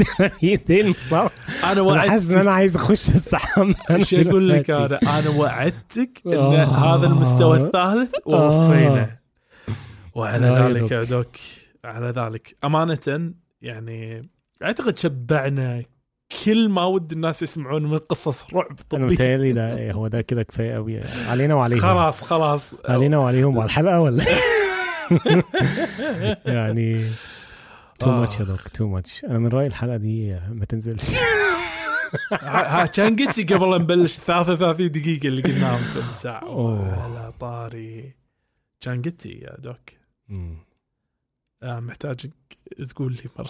إيه 0.43 0.81
المصاب 0.81 1.31
أنا 1.63 1.81
أنا 1.81 1.99
حاسس 1.99 2.31
إن 2.31 2.39
أنا 2.39 2.51
عايز 2.51 2.75
أخش 2.75 3.09
السحام 3.09 3.75
إيش 3.91 4.13
أقول 4.13 4.49
لك 4.49 4.69
أنا. 4.69 5.19
أنا 5.19 5.29
وعدتك 5.29 6.21
إن 6.25 6.33
آه. 6.33 6.95
هذا 6.95 7.07
المستوى 7.07 7.57
الثالث 7.57 8.11
ووفينا. 8.25 9.09
وعلى 10.15 10.47
ذلك. 10.47 10.91
يا 10.91 11.03
دوك. 11.03 11.35
على 11.85 12.07
ذلك. 12.09 12.55
أمانة 12.63 13.33
يعني 13.61 14.29
أعتقد 14.63 14.97
شبعنا 14.97 15.83
كل 16.45 16.69
ما 16.69 16.83
ود 16.85 17.11
الناس 17.11 17.43
يسمعون 17.43 17.83
من 17.83 17.97
قصص 17.97 18.53
رعب 18.53 18.65
أنا 18.69 18.75
طبية. 18.89 19.05
متهيألي 19.15 19.53
ده 19.53 19.77
إيه، 19.77 19.91
هو 19.91 20.07
ده 20.07 20.21
كده 20.21 20.43
كفاية 20.43 20.73
قوي 20.73 21.01
علينا 21.01 21.55
وعليهم. 21.55 21.81
خلاص 21.81 22.21
خلاص. 22.23 22.73
علينا 22.85 23.17
وعليهم. 23.17 23.55
وعلى 23.57 23.65
الحلقة 23.65 24.01
ولا؟ 24.01 24.23
يعني 26.45 27.09
too. 27.99 28.11
much 28.11 28.39
يا 28.39 28.45
doc 28.45 28.67
too 28.67 28.87
much 28.87 29.25
أنا 29.25 29.39
من 29.39 29.47
رايي 29.47 29.67
الحلقة 29.67 29.97
دي 29.97 30.39
ما 30.51 30.65
تنزلش. 30.65 31.15
ها 32.31 32.85
كان 32.85 33.15
قلت 33.15 33.37
لي 33.37 33.43
قبل 33.55 33.81
نبلش 33.81 34.17
33 34.17 34.91
دقيقة 34.91 35.27
اللي 35.27 35.41
قلناهم 35.41 35.91
تم 35.91 36.11
ساعة. 36.11 36.41
أوه. 36.41 37.03
على 37.03 37.33
طاري. 37.39 38.13
كان 38.81 39.01
قلت 39.01 39.25
يا 39.25 39.55
Doc. 39.59 39.89
آه، 41.63 41.79
محتاج 41.79 42.29
تقول 42.89 43.11
لي 43.13 43.29
مرة. 43.39 43.49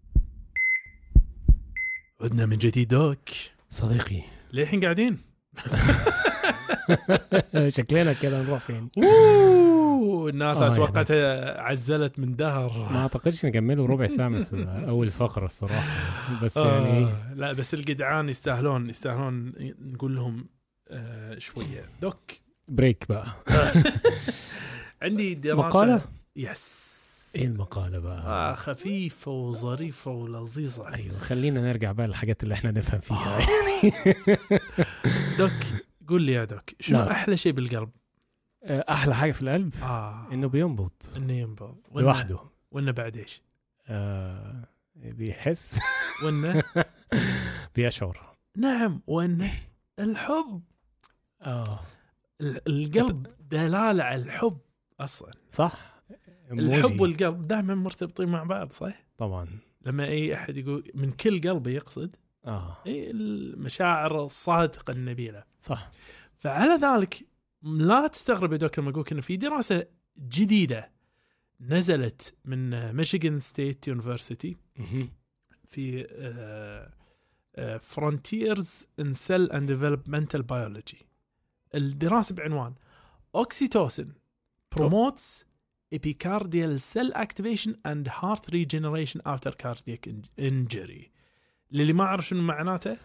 عدنا 2.21 2.45
من 2.45 2.57
جديد 2.57 2.87
Doc. 2.87 3.19
صديقي. 3.69 4.21
للحين 4.53 4.83
قاعدين. 4.83 5.17
شكلنا 7.67 8.13
كده 8.13 8.41
نروح 8.43 8.59
فين؟ 8.59 8.89
آه، 9.03 10.71
أتوقعت 10.71 11.11
عزلت 11.57 12.19
من 12.19 12.35
دهر. 12.35 12.89
ما 12.93 13.01
أعتقدش 13.01 13.45
نكمله 13.45 13.85
ربع 13.85 14.07
ساعة 14.07 14.27
من 14.27 14.67
أول 14.87 15.11
فقره 15.11 15.45
الصراحة. 15.45 15.83
بس 16.43 16.57
يعني 16.57 17.07
لا 17.35 17.53
بس 17.53 17.73
الجدعان 17.73 18.29
يستاهلون 18.29 18.89
يستاهلون 18.89 19.53
نقول 19.81 20.15
لهم 20.15 20.49
آه 20.89 21.39
شوية. 21.39 21.89
Doc. 22.01 22.31
break 22.67 23.05
بقى. 23.09 23.25
عندي 25.01 25.33
دراسة. 25.35 25.67
مقالة؟ 25.67 26.01
yes. 26.35 26.80
إيه 27.35 27.45
المقالة 27.45 27.99
بقى؟ 27.99 28.19
آه 28.19 28.53
خفيفة 28.53 29.31
وظريفة 29.31 30.11
ولذيذة. 30.11 30.93
أيوه. 30.93 31.19
خلينا 31.19 31.61
نرجع 31.61 31.91
بقى 31.91 32.07
للحاجات 32.07 32.43
اللي 32.43 32.53
إحنا 32.53 32.71
نفهم 32.71 32.99
فيها. 32.99 33.39
دوك 35.37 35.51
قول 36.07 36.21
لي 36.21 36.31
يا 36.31 36.43
Doc 36.45 36.69
شنو 36.79 36.99
نعم. 36.99 37.07
أحلى 37.07 37.37
شيء 37.37 37.51
بالقلب؟ 37.51 37.89
أحلى 38.65 39.15
حاجة 39.15 39.31
في 39.31 39.41
القلب؟ 39.41 39.75
آه. 39.83 40.27
إنه 40.33 40.47
بينبض. 40.47 40.91
إنه 41.17 41.33
ينبض. 41.33 41.75
وإنه- 41.91 41.97
لوحده. 41.97 42.39
وإنه 42.71 42.91
بعد 42.91 43.17
إيش؟ 43.17 43.41
آه 43.87 44.67
بيحس. 44.95 45.79
وإنه؟ 46.25 46.63
بيشعر. 47.75 48.35
نعم 48.57 49.01
وإنه 49.07 49.51
الحب. 49.99 50.61
آه. 51.41 51.79
ال- 52.41 52.61
القلب 52.67 53.27
دلالة 53.51 54.03
على 54.03 54.21
الحب 54.23 54.57
أصلا. 54.99 55.31
صح. 55.51 55.90
الحب. 56.59 57.01
والقلب 57.01 57.47
دائما 57.47 57.75
مرتبطين 57.75 58.29
مع 58.29 58.43
بعض 58.43 58.71
صح؟ 58.71 59.03
طبعا 59.17 59.47
لما 59.85 60.05
أي 60.05 60.33
أحد 60.33 60.57
يقول 60.57 60.91
من 60.93 61.11
كل 61.11 61.41
قلبه 61.41 61.71
يقصد 61.71 62.15
آه 62.45 62.77
أي 62.87 63.11
المشاعر 63.11 64.25
الصادقة 64.25 64.91
النبيله 64.91 65.43
صح 65.59 65.91
فعلى 66.37 66.75
ذلك 66.75 67.25
لا 67.63 68.07
تستغرب 68.07 68.51
يا 68.53 68.57
دوك 68.57 68.79
لما 68.79 68.89
أقول 68.89 69.05
إنه 69.11 69.21
في 69.21 69.37
دراسة 69.37 69.85
جديدة 70.19 70.91
نزلت 71.61 72.33
من 72.45 72.93
Michigan 72.95 73.39
State 73.39 73.87
University. 73.87 74.57
في 75.67 76.07
Frontiers 77.81 78.87
in 78.99 79.13
Cell 79.13 79.51
and 79.51 79.71
Developmental 79.71 80.43
Biology 80.43 80.97
الدراسة 81.75 82.35
بعنوان 82.35 82.73
oxytocin 83.35 84.13
promotes 84.75 85.45
epicardial 85.95 86.79
cell 86.93 87.11
activation 87.25 87.71
and 87.87 88.07
heart 88.07 88.43
regeneration 88.53 89.19
after 89.33 89.51
cardiac 89.63 90.07
in- 90.07 90.27
injury. 90.39 91.09
للي 91.71 91.93
ما 91.93 92.03
أعرف 92.03 92.27
شنو 92.27 92.41
معناته؟ 92.41 92.97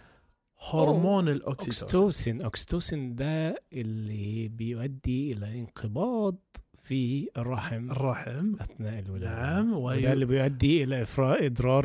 هرمون 0.72 1.28
الاوكسيتوسين 1.28 1.82
اوكستوسين 1.82 2.42
اوكستوسين 2.42 3.14
ده 3.14 3.62
اللي 3.72 4.48
بيؤدي 4.48 5.32
إلى 5.32 5.60
انقباض 5.60 6.36
في 6.82 7.28
الرحم. 7.36 7.90
الرحم. 7.90 8.54
أثناء 8.60 8.98
الولادة. 8.98 9.34
نعم 9.42 9.72
وي- 9.72 9.98
وده 9.98 10.12
اللي 10.12 10.24
بيؤدي 10.26 10.84
إلى 10.84 11.04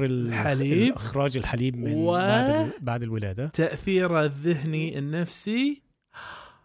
ال- 0.05 0.27
الحليب. 0.27 0.93
إخراج 0.95 1.37
الحليب 1.37 1.77
من 1.77 1.93
و- 1.95 2.11
بعد 2.11 2.49
ال- 2.49 2.73
بعد 2.81 3.03
الولادة. 3.03 3.47
تأثيره 3.47 4.25
الذهني 4.25 4.97
النفسي. 4.99 5.81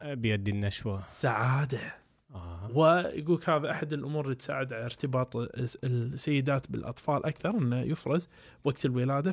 بيؤدي 0.05 0.51
النشوة. 0.51 1.03
سعادة. 1.09 1.95
آه. 2.37 2.70
ويقول 2.78 3.41
هذا 3.49 3.70
أحد 3.70 3.93
الأمور 3.93 4.24
اللي 4.24 4.34
تساعد 4.34 4.72
على 4.72 4.84
ارتباط 4.84 5.37
الس- 5.37 5.78
السيدات 5.84 6.70
بالأطفال 6.70 7.26
أكثر 7.26 7.51
إنه 7.51 7.80
يفرز 7.80 8.28
وقت 8.64 8.84
الولادة 8.84 9.32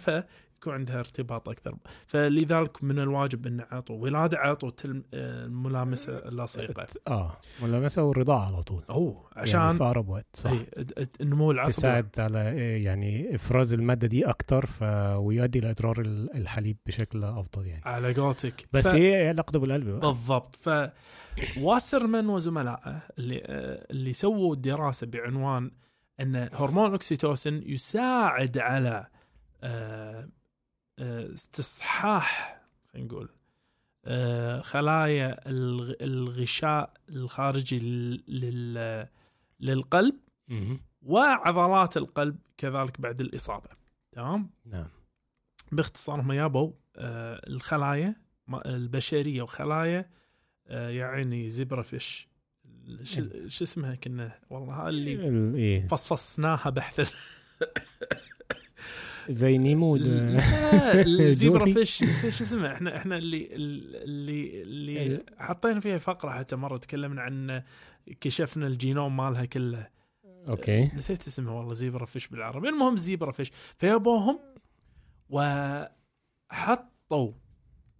فيكون 0.63 0.73
عندها 0.73 0.99
ارتباط 0.99 1.49
أكثر. 1.49 1.75
فلذلك 2.07 2.83
من 2.83 2.99
الواجب 2.99 3.47
إن 3.47 3.65
عطوا 3.71 3.95
ولاده 3.95 4.37
عطوا 4.37 4.69
تلم- 4.69 5.03
آه، 5.13 5.45
الملامسه 5.45 6.17
اللصيقه 6.17 6.87
آه. 7.07 7.37
ملامسة 7.61 8.03
والرضاعة 8.03 8.45
على 8.45 8.63
طول. 8.63 8.83
أوه 8.89 9.25
يعني 9.35 9.41
عشان 9.49 9.77
في 9.77 9.83
اقرب 9.83 10.09
وقت 10.09 10.25
صح. 10.33 10.49
الد- 10.51 11.09
النمو 11.21 11.51
العصبي. 11.51 11.73
تساعد 11.73 12.09
على 12.17 12.51
إيه 12.51 12.85
يعني 12.85 13.35
إفراز 13.35 13.73
المادة 13.73 14.07
دي 14.07 14.25
أكتر 14.29 14.65
ف... 14.65 14.83
ويؤدي 15.17 15.59
ال- 16.01 16.35
الحليب 16.37 16.77
بشكل 16.85 17.23
أفضل 17.23 17.67
يعني. 17.67 17.81
على 17.85 18.13
قولتك. 18.13 18.65
بس 18.73 18.87
ف- 18.87 18.95
هي 18.95 19.27
علاقته 19.27 19.59
بالقلب. 19.59 19.89
بقى. 19.89 19.99
بالضبط. 19.99 20.55
ف 20.55 20.69
واسرمان 21.57 22.29
وزملائه 22.29 23.01
اللي 23.17 23.41
اللي 23.91 24.13
سووا 24.13 24.55
دراسة 24.55 25.07
بعنوان 25.07 25.71
إن 26.19 26.49
هرمون 26.53 26.89
الاكسيتوسين 26.89 27.61
يساعد 27.65 28.57
على 28.57 29.07
آه، 29.63 30.29
استصحاح 30.99 32.61
خلينا 32.93 33.07
نقول 33.07 33.29
آه، 34.05 34.61
خلايا 34.61 35.49
الغ- 35.49 35.95
الغشاء 36.01 36.93
الخارجي 37.09 37.79
لل- 37.79 38.23
لل- 38.27 39.07
للقلب. 39.59 40.15
وعضلات 41.01 41.97
القلب 41.97 42.37
كذلك 42.57 43.01
بعد 43.01 43.21
الإصابة. 43.21 43.69
تمام؟ 44.11 44.49
نعم. 44.65 44.87
باختصار 45.71 46.21
هم 46.21 46.33
جابوا 46.33 46.71
آه، 46.95 47.41
الخلايا 47.47 48.15
البشرية 48.65 49.41
وخلايا 49.41 50.09
آه، 50.67 50.89
يعني 50.89 51.49
زبرة 51.49 51.81
فيش 51.81 52.27
ش- 53.03 53.19
شو 53.47 53.63
اسمها 53.63 53.95
كنا؟ 53.95 54.39
والله 54.49 54.89
اللي 54.89 55.13
ال- 55.27 55.55
إيه. 55.55 55.87
فصفصناها 55.87 56.69
بحثا 56.69 57.05
زي 59.29 59.57
نيمو 59.57 59.97
دوري. 59.97 61.73
فيش. 61.73 61.97
شو 62.37 62.43
اسمها 62.43 62.73
إحنا 62.73 62.97
إحنا 62.97 63.17
اللي 63.17 63.49
اللي 63.55 64.61
اللي 64.61 64.99
إيه. 64.99 65.25
حطينا 65.37 65.79
فيها 65.79 65.97
فقرة 65.97 66.31
حتى 66.31 66.55
مرة 66.55 66.77
تكلمنا 66.77 67.21
عن 67.21 67.63
كشفنا 68.21 68.67
الجينوم 68.67 69.17
مالها 69.17 69.45
كله. 69.45 69.87
okay. 70.47 70.91
نسيت 70.95 71.27
اسمها 71.27 71.53
والله 71.53 71.73
zebra 71.73 72.05
fish 72.05 72.27
بالعربي. 72.27 72.69
المهم 72.69 72.97
zebra 72.97 73.31
fish. 73.31 73.51
فيابوهم 73.77 74.39
وحطوا 75.29 75.91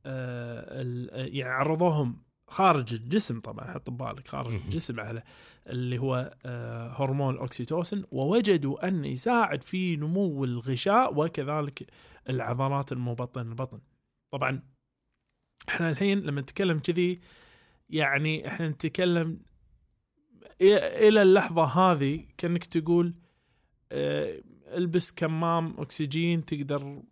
آه 0.05 0.81
ال- 0.81 1.35
يعني 1.35 1.53
عرضوهم 1.53 2.17
خارج 2.47 2.93
الجسم 2.93 3.39
طبعا 3.39 3.71
حط 3.71 3.89
ببالك 3.89 4.27
خارج. 4.27 4.53
الجسم 4.53 4.99
على 4.99 5.23
اللي 5.67 5.97
هو 5.97 6.37
آه 6.45 7.03
هرمون 7.03 7.35
الاكسيتوسين 7.35 8.03
ووجدوا 8.11 8.87
انه 8.87 9.07
يساعد 9.07 9.63
في 9.63 9.95
نمو 9.95 10.43
الغشاء 10.43 11.19
وكذلك 11.19 11.89
العضلات 12.29 12.91
المبطنة 12.91 13.49
البطن 13.49 13.79
طبعا 14.31 14.61
إحنا 15.69 15.89
الحين 15.89 16.19
لما 16.19 16.41
نتكلم 16.41 16.79
كذي 16.79 17.19
يعني 17.89 18.47
إحنا 18.47 18.69
نتكلم 18.69 19.39
إلى 20.61 21.21
اللحظة 21.21 21.63
هذه 21.63 22.25
كأنك 22.37 22.65
تقول 22.65 23.13
آه، 23.91 24.41
البس 24.73 25.11
كمام 25.11 25.75
أكسجين 25.77 26.45
تقدر 26.45 27.03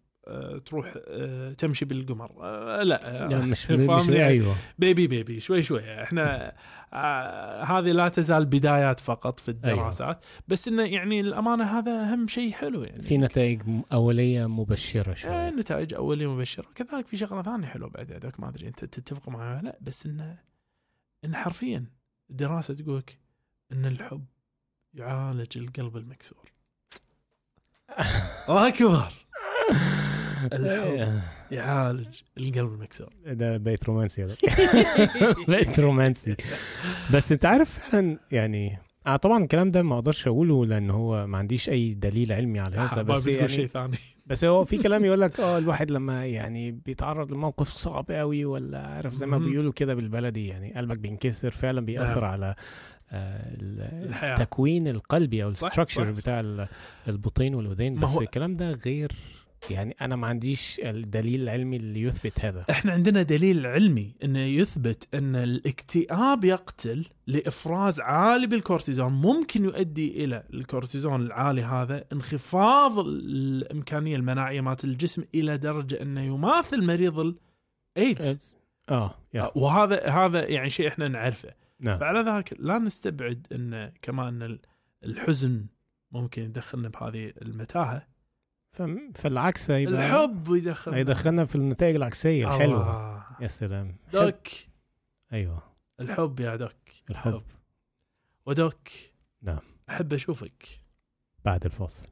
تروح 0.65 0.93
آه، 1.07 1.53
تمشي 1.53 1.85
بالقمر. 1.85 2.31
آه، 2.41 2.83
لا 2.83 3.27
مش 3.45 3.65
فاهمني؟ 3.65 4.25
أيوه. 4.25 4.55
بيبي 4.79 5.07
بيبي 5.07 5.39
شوي 5.39 5.63
شوي. 5.63 6.03
إحنا 6.03 6.53
آه 6.93 7.63
هذه 7.63 7.91
لا 7.91 8.09
تزال 8.09 8.45
بدايات 8.45 8.99
فقط 8.99 9.39
في 9.39 9.49
الدراسات. 9.49 10.15
أيوة. 10.15 10.19
بس 10.47 10.67
إنه 10.67 10.83
يعني 10.83 11.19
الأمانة 11.19 11.63
هذا 11.79 11.91
أهم 11.91 12.27
شيء 12.27 12.51
حلو 12.51 12.83
يعني. 12.83 13.01
في 13.03 13.17
نتائج 13.17 13.61
أولية 13.93 14.45
مبشرة 14.45 15.11
آه 15.11 15.13
شوية 15.13 15.49
نتائج 15.49 15.93
أولية 15.93 16.35
مبشرة. 16.35 16.67
كذلك 16.75 17.07
في 17.07 17.17
شغلة 17.17 17.41
ثانية 17.41 17.67
حلوة 17.67 17.89
بعد 17.89 18.11
هذاك 18.11 18.39
ما 18.39 18.49
أدري 18.49 18.67
أنت 18.67 18.85
تتفق 18.85 19.29
معي 19.29 19.51
ولا 19.51 19.61
لا 19.61 19.77
بس 19.81 20.05
إنه 20.05 20.37
انه 21.25 21.37
حرفيا 21.37 21.85
الدراسة 22.29 22.73
تقولك 22.73 23.17
إن 23.71 23.85
الحب 23.85 24.25
يعالج 24.93 25.57
القلب 25.57 25.97
المكسور. 25.97 26.51
أكبر! 28.47 29.20
الحب 30.53 31.21
يعالج 31.51 32.07
القلب 32.37 32.73
المكسور 32.73 33.09
ده 33.25 33.57
بيت 33.57 33.83
رومانسي 33.83 34.23
هذا. 34.23 34.35
بيت 35.57 35.79
رومانسي. 35.79 36.35
بس 37.13 37.31
انت 37.31 37.45
عارف 37.45 37.79
فعلا 37.79 38.17
يعني 38.31 38.77
آه 39.07 39.15
طبعا 39.15 39.43
الكلام 39.43 39.71
ده 39.71 39.81
ما 39.83 39.95
أقدرش 39.95 40.27
اقوله 40.27 40.65
لأن 40.65 40.89
هو 40.89 41.27
ما 41.27 41.37
عنديش 41.37 41.69
أي 41.69 41.93
دليل 41.93 42.31
علمي 42.31 42.59
على 42.59 42.77
هذا 42.77 43.01
بس 43.01 43.27
بتقول 43.27 43.49
شيء 43.49 43.59
يعني 43.59 43.67
ثاني. 43.67 43.97
بس 44.25 44.43
هو 44.43 44.65
في 44.65 44.77
كلام 44.77 45.05
يقول 45.05 45.21
لك 45.21 45.39
آه 45.39 45.57
الواحد 45.57 45.91
لما 45.91 46.25
يعني 46.25 46.71
بيتعرض 46.71 47.33
لموقف 47.33 47.67
صعب 47.69 48.11
قوي 48.11 48.45
ولا 48.45 48.87
عارف 48.87 49.13
زي 49.15 49.25
ما. 49.25 49.37
بيقولوا 49.37 49.71
كده 49.73 49.93
بالبلدي 49.95 50.47
يعني 50.47 50.73
قلبك 50.73 50.97
بينكسر 50.97 51.51
فعلا 51.51 51.81
بيأثر 51.81 52.21
نعم. 52.21 52.31
على 52.31 52.55
آه،. 53.11 54.33
التكوين 54.33 54.87
القلبي 54.87 55.43
أو 55.43 55.49
ال 55.49 55.55
structure 55.55 56.11
بتاع 56.11 56.39
ال- 56.39 56.67
البطين 57.07 57.55
والأذين 57.55 57.99
بس 57.99 58.09
هو- 58.09 58.21
الكلام 58.21 58.55
ده 58.55 58.71
غير 58.71 59.11
يعني 59.69 59.95
أنا 60.01 60.15
ما 60.15 60.27
عنديش 60.27 60.81
الدليل 60.83 61.41
العلمي 61.43 61.77
اللي 61.77 62.01
يثبت 62.01 62.39
هذا. 62.45 62.65
إحنا 62.69 62.91
عندنا 62.93 63.21
دليل 63.21 63.65
علمي 63.67 64.15
إنه 64.23 64.39
يثبت 64.39 65.07
إن 65.13 65.35
الاكتئاب 65.35 66.43
يقتل 66.43 67.05
لإفراز 67.27 67.99
عالي 67.99 68.47
بالكورتيزون. 68.47 69.13
ممكن 69.13 69.63
يؤدي 69.65 70.23
إلى 70.23 70.43
الكورتيزون 70.53 71.21
العالي 71.21 71.61
هذا 71.63 72.05
انخفاض 72.13 72.99
الإمكانية 72.99 74.15
المناعية 74.15 74.61
مالت 74.61 74.83
الجسم 74.83 75.23
إلى 75.35 75.57
درجة 75.57 76.01
إنه 76.01 76.21
يماثل 76.21 76.83
مريض 76.83 77.35
الايدز 77.97 78.57
آه 78.89 79.15
يا. 79.33 79.51
وهذا 79.55 80.07
هذا 80.09 80.49
يعني 80.49 80.69
شيء 80.69 80.87
إحنا 80.87 81.07
نعرفه. 81.07 81.49
نعم. 81.79 81.99
فعلى 81.99 82.21
ذاك 82.21 82.53
لا 82.59 82.77
نستبعد 82.79 83.47
إن 83.51 83.91
كمان 84.01 84.41
ال- 84.43 84.59
الحزن 85.03 85.65
ممكن 86.11 86.43
يدخلنا 86.43 86.89
بهذه 86.89 87.33
المتاهة. 87.41 88.10
فالعكس 89.15 89.71
هيبقى 89.71 90.05
الحب 90.07 90.47
يدخلنا. 90.49 90.97
هيدخلنا 90.97 91.45
في 91.45 91.55
النتائج 91.55 91.95
العكسية. 91.95 92.55
الحلوه. 92.55 93.23
يا 93.41 93.47
سلام. 93.47 93.95
دوك. 94.13 94.47
أيوه. 95.33 95.63
الحب 95.99 96.39
يا 96.39 96.55
دوك. 96.55 96.71
الحب. 97.09 97.43
ودوك. 98.45 98.87
نعم. 99.41 99.59
أحب 99.89 100.13
أشوفك. 100.13 100.81
بعد 101.45 101.65
الفاصل. 101.65 102.07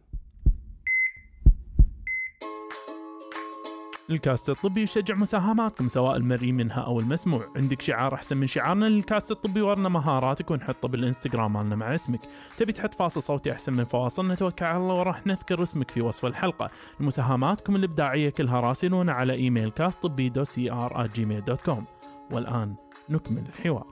الكاست 4.10 4.50
الطبي 4.50 4.82
يشجع 4.82 5.16
مساهماتكم 5.16 5.88
سواء 5.88 6.16
المرئي 6.18 6.52
منها 6.52 6.82
أو 6.82 7.00
المسموع. 7.00 7.48
عندك 7.56 7.82
شعار 7.82 8.14
أحسن 8.14 8.38
من 8.38 8.48
شعارنا 8.48 8.86
للكاست 8.86 9.32
الطبي 9.32 9.62
ورنا 9.62 9.90
مهاراتك 9.90 10.52
ونحطه 10.52 10.88
بالإنستغرام 10.88 11.54
مالنا 11.54 11.76
مع 11.76 11.96
اسمك. 11.96 12.20
تبي 12.58 12.72
تحط 12.72 12.94
فاصل 12.94 13.22
صوتي 13.22 13.52
أحسن 13.52 13.74
من 13.74 13.84
فواصل؟ 13.84 14.28
نتوكل 14.28 14.66
على 14.66 14.78
الله 14.78 14.94
وراح 14.94 15.28
نذكر 15.28 15.64
اسمك 15.64 15.92
في 15.92 16.02
وصف 16.02 16.26
الحلقة. 16.26 16.70
مساهماتكم 17.00 17.76
الإبداعية 17.76 18.30
كلها 18.30 18.60
راسلونا 18.60 19.14
على 19.14 19.34
إيميل 19.34 19.70
كاست 19.70 20.04
طبي 20.04 20.30
dot 20.30 20.44
C 20.44 20.72
R 20.72 21.08
Gmail 21.08 21.42
dot 21.42 21.62
com 21.62 21.86
والآن 22.32 22.76
نكمل 23.10 23.44
الحوار. 23.48 23.86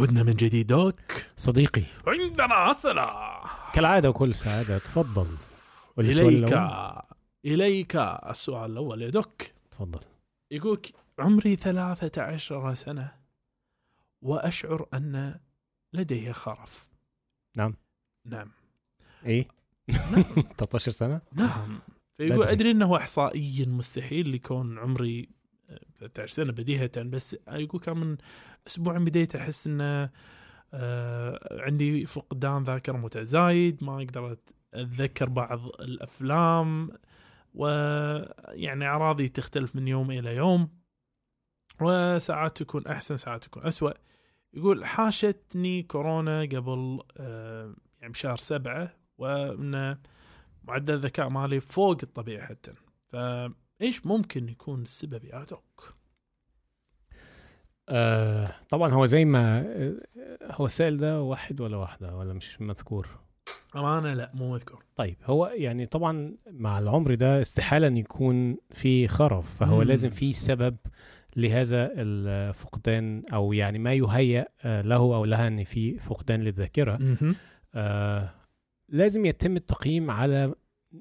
عدنا 0.00 0.22
من 0.22 0.34
جديد 0.34 0.66
Doc 0.66 1.00
صديقي. 1.36 1.82
عندنا 2.06 2.70
اسئله 2.70 3.10
كالعادة 3.74 4.10
وكل 4.10 4.34
سعادة. 4.34 4.78
تفضل. 4.78 5.26
إليك 5.98 6.52
الأول؟ 6.52 7.02
إليك 7.44 7.96
السؤال 7.96 8.70
الأول. 8.70 9.02
يا 9.02 9.10
دوك 9.10 9.42
تفضل. 9.70 10.00
يقولك 10.50 10.94
عمري 11.18 11.56
ثلاثة 11.56 12.22
عشر 12.22 12.74
سنة 12.74 13.12
وأشعر 14.22 14.88
أن 14.94 15.40
لدي 15.92 16.32
خرف. 16.32 16.88
نعم. 17.56 17.74
نعم. 18.26 18.50
إيه؟ 19.26 19.48
نعم. 19.88 20.22
13 20.58 20.92
سنة؟ 20.92 21.20
نعم. 21.32 21.80
فيقول. 22.18 22.46
أدري 22.46 22.70
أنه 22.70 22.96
إحصائيا 22.96 23.66
مستحيل 23.66 24.34
يكون 24.34 24.78
عمري 24.78 25.28
13 25.94 26.34
سنة 26.34 26.52
بديهة 26.52 27.02
بس 27.02 27.36
يقول 27.48 27.80
كان 27.80 27.96
من 27.96 28.16
أسبوع 28.66 28.98
بديت 28.98 29.36
أحس 29.36 29.66
أنه 29.66 30.10
آه 30.74 31.62
عندي 31.62 32.06
فقدان 32.06 32.62
ذاكرة 32.62 32.96
متزايد 32.96 33.84
ما 33.84 33.96
أقدر 33.96 34.36
أتذكر 34.74 35.28
بعض 35.28 35.66
الأفلام 35.66 36.90
ويعني 37.54 38.86
أعراضي 38.86 39.28
تختلف 39.28 39.76
من 39.76 39.88
يوم 39.88 40.10
إلى 40.10 40.36
يوم 40.36 40.68
وساعات 41.80 42.62
تكون 42.62 42.86
أحسن 42.86 43.16
ساعات 43.16 43.44
تكون 43.44 43.66
أسوأ. 43.66 43.90
يقول 44.54 44.84
حاشتني 44.84 45.82
كورونا 45.82 46.40
قبل 46.40 47.00
آه 47.16 47.74
يعني 48.00 48.12
بشهر 48.12 48.36
سبعة 48.36 48.96
وأن 49.18 49.98
معدل 50.62 50.94
الذكاء 50.94 51.28
مالي 51.28 51.60
فوق 51.60 51.96
الطبيعي 52.02 52.46
حتى. 52.46 52.72
فايش 53.08 54.06
ممكن 54.06 54.48
يكون 54.48 54.82
السبب 54.82 55.24
يا 55.24 55.44
دوك؟ 55.44 55.94
آه 57.88 58.54
طبعا 58.68 58.92
هو 58.92 59.06
زي 59.06 59.24
ما 59.24 59.60
آه، 59.60 60.00
هو 60.42 60.66
السائل 60.66 60.96
ده 60.96 61.20
واحد 61.22 61.60
ولا 61.60 61.76
واحدة 61.76 62.16
ولا 62.16 62.32
مش 62.32 62.60
مذكور؟ 62.60 63.27
امانه 63.76 64.14
لا 64.14 64.30
مو 64.34 64.52
مذكور 64.52 64.84
طيب 64.96 65.16
هو 65.24 65.46
يعني 65.46 65.86
طبعا 65.86 66.36
مع 66.50 66.78
العمر 66.78 67.14
ده 67.14 67.40
استحالة 67.40 67.86
إن 67.86 67.96
يكون 67.96 68.56
في 68.70 69.08
خرف 69.08 69.54
فهو 69.58 69.76
مم. 69.76 69.82
لازم 69.82 70.10
في 70.10 70.32
سبب 70.32 70.76
لهذا 71.36 71.90
الفقدان 71.92 73.22
أو 73.32 73.52
يعني 73.52 73.78
ما 73.78 73.92
يهيأ 73.94 74.46
آه، 74.62 74.82
له 74.82 74.96
أو 74.96 75.24
لها 75.24 75.48
إن 75.48 75.64
في 75.64 75.98
فقدان 75.98 76.40
للذاكرة. 76.40 77.16
آه 77.74 78.30
لازم 78.88 79.26
يتم 79.26 79.56
التقييم 79.56 80.10
على 80.10 80.54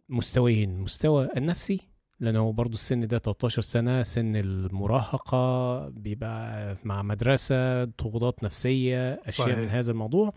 مستويين 0.10 0.80
مستوى 0.80 1.30
النفسي 1.38 1.80
لأنه 2.20 2.52
برضو 2.52 2.74
السن 2.74 3.08
ده 3.08 3.18
13 3.20 3.62
سنة 3.62 4.04
سن 4.04 4.36
المراهقة 4.36 5.80
بيبقى 5.90 6.78
مع 6.84 7.02
مدرسة 7.02 7.84
ضغوطات 7.84 8.44
نفسية 8.44 9.14
أشياء 9.14 9.48
صحيح. 9.48 9.58
من 9.60 9.68
هذا 9.70 9.92
الموضوع 9.92 10.34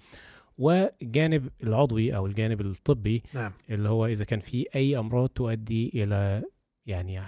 والجانب 0.61 1.49
العضوي 1.63 2.17
أو 2.17 2.27
الجانب 2.27 2.61
الطبي 2.61 3.23
نعم 3.35 3.53
اللي 3.71 3.89
هو 3.89 4.07
إذا 4.07 4.25
كان 4.25 4.41
في 4.41 4.67
أي 4.75 4.99
أمراض 4.99 5.29
تؤدي 5.29 5.91
إلى 5.95 6.43
يعني 6.87 7.21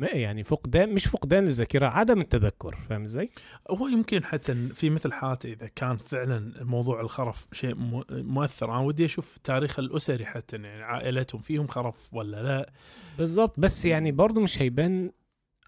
يعني 0.00 0.44
فقدان 0.44 0.94
مش 0.94 1.06
فقدان 1.06 1.44
للذاكره 1.44 1.86
عدم 1.86 2.20
التذكر 2.20 2.76
فاهم 2.88 3.02
إزاي؟ 3.02 3.30
هو 3.70 3.88
يمكن 3.88 4.24
حتى 4.24 4.68
في 4.68 4.90
مثل 4.90 5.12
حالتي 5.12 5.52
إذا 5.52 5.66
كان 5.66 5.96
فعلا 5.96 6.64
موضوع 6.64 7.00
الخرف 7.00 7.46
شيء 7.52 7.74
مؤثر 8.10 8.70
أنا 8.70 8.80
ودي 8.80 9.04
أشوف 9.04 9.38
تاريخ 9.44 9.78
الأسري 9.78 10.26
حتى 10.26 10.56
يعني 10.56 10.82
عائلتهم 10.82 11.40
فيهم 11.40 11.66
خرف 11.66 12.14
ولا 12.14 12.42
لا 12.42 12.72
بالظبط 13.18 13.60
بس 13.60 13.84
يعني 13.84 14.12
برضو 14.12 14.40
مش 14.40 14.62
هيبان 14.62 15.10